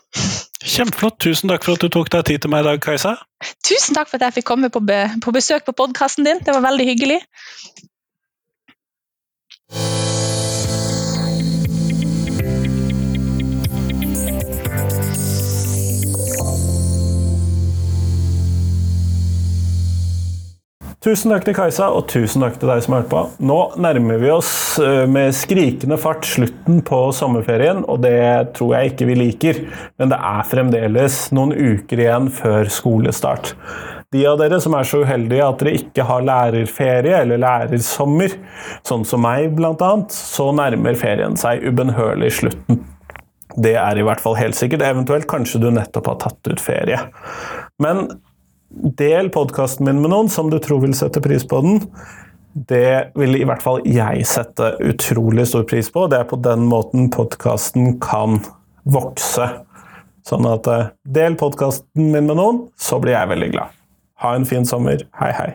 Kjempeflott. 0.61 1.17
Tusen 1.23 1.53
takk 1.53 1.65
for 1.65 1.79
at 1.79 1.85
du 1.85 1.89
tok 1.95 2.11
deg 2.13 2.27
tid 2.27 2.43
til 2.45 2.53
meg 2.53 2.65
i 2.65 2.69
dag, 2.69 2.83
Kajsa. 2.85 3.15
Tusen 3.67 3.97
takk 3.97 4.11
for 4.11 4.19
at 4.19 4.29
jeg 4.29 4.41
fikk 4.41 4.51
komme 4.51 4.71
på, 4.73 4.83
be 4.85 5.05
på 5.23 5.35
besøk 5.37 5.65
på 5.69 5.77
podkasten 5.79 6.27
din. 6.27 6.43
Det 6.45 6.57
var 6.57 6.67
veldig 6.67 6.89
hyggelig. 6.91 7.21
Tusen 21.01 21.33
takk 21.33 21.47
til 21.47 21.55
Kajsa, 21.57 21.87
og 21.97 22.11
tusen 22.13 22.43
takk 22.45 22.59
til 22.61 22.69
deg 22.69 22.83
som 22.85 22.93
har 22.93 23.01
hørt 23.01 23.09
på. 23.09 23.21
Nå 23.49 23.55
nærmer 23.81 24.19
vi 24.21 24.29
oss 24.35 24.51
eh, 24.85 25.07
med 25.09 25.33
skrikende 25.33 25.97
fart 25.97 26.29
slutten 26.29 26.83
på 26.85 26.99
sommerferien, 27.17 27.81
og 27.89 28.03
det 28.05 28.53
tror 28.59 28.75
jeg 28.77 28.91
ikke 28.91 29.09
vi 29.09 29.17
liker. 29.17 29.63
Men 29.97 30.13
det 30.13 30.19
er 30.29 30.51
fremdeles 30.51 31.17
noen 31.33 31.57
uker 31.57 32.05
igjen 32.05 32.29
før 32.37 32.69
skolestart. 32.69 33.55
De 34.13 34.27
av 34.29 34.37
dere 34.43 34.61
som 34.61 34.77
er 34.77 34.93
så 34.93 35.01
uheldige 35.01 35.49
at 35.49 35.65
dere 35.65 35.77
ikke 35.81 36.05
har 36.05 36.29
lærerferie 36.29 37.25
eller 37.25 37.41
lærersommer, 37.47 38.37
sånn 38.85 39.09
som 39.09 39.25
meg 39.25 39.55
bl.a., 39.57 39.93
så 40.13 40.51
nærmer 40.53 41.01
ferien 41.01 41.41
seg 41.41 41.65
ubønnhørlig 41.65 42.35
slutten. 42.43 42.85
Det 43.57 43.79
er 43.81 43.97
i 43.97 44.05
hvert 44.05 44.21
fall 44.21 44.37
helt 44.37 44.59
sikkert. 44.59 44.85
Eventuelt 44.85 45.31
kanskje 45.33 45.65
du 45.65 45.71
nettopp 45.73 46.13
har 46.13 46.21
tatt 46.29 46.53
ut 46.53 46.61
ferie. 46.61 47.01
Men 47.81 48.11
Del 48.71 49.33
podkasten 49.35 49.87
min 49.87 49.99
med 49.99 50.13
noen 50.13 50.29
som 50.31 50.51
du 50.51 50.61
tror 50.63 50.85
vil 50.85 50.95
sette 50.95 51.23
pris 51.23 51.43
på 51.47 51.59
den. 51.65 51.81
Det 52.55 53.11
vil 53.19 53.35
i 53.39 53.47
hvert 53.47 53.63
fall 53.63 53.83
jeg 53.87 54.23
sette 54.27 54.73
utrolig 54.87 55.49
stor 55.51 55.67
pris 55.71 55.91
på. 55.91 56.07
Det 56.11 56.21
er 56.21 56.29
på 56.31 56.39
den 56.39 56.69
måten 56.71 57.11
podkasten 57.11 57.97
kan 58.03 58.39
vokse. 58.87 59.49
Sånn 60.27 60.47
at 60.47 60.71
eh, 60.71 60.91
del 61.03 61.39
podkasten 61.41 62.13
min 62.13 62.31
med 62.31 62.39
noen, 62.39 62.63
så 62.79 63.01
blir 63.03 63.17
jeg 63.17 63.33
veldig 63.35 63.51
glad. 63.57 63.75
Ha 64.23 64.37
en 64.37 64.47
fin 64.47 64.69
sommer. 64.69 65.03
Hei, 65.19 65.33
hei. 65.35 65.51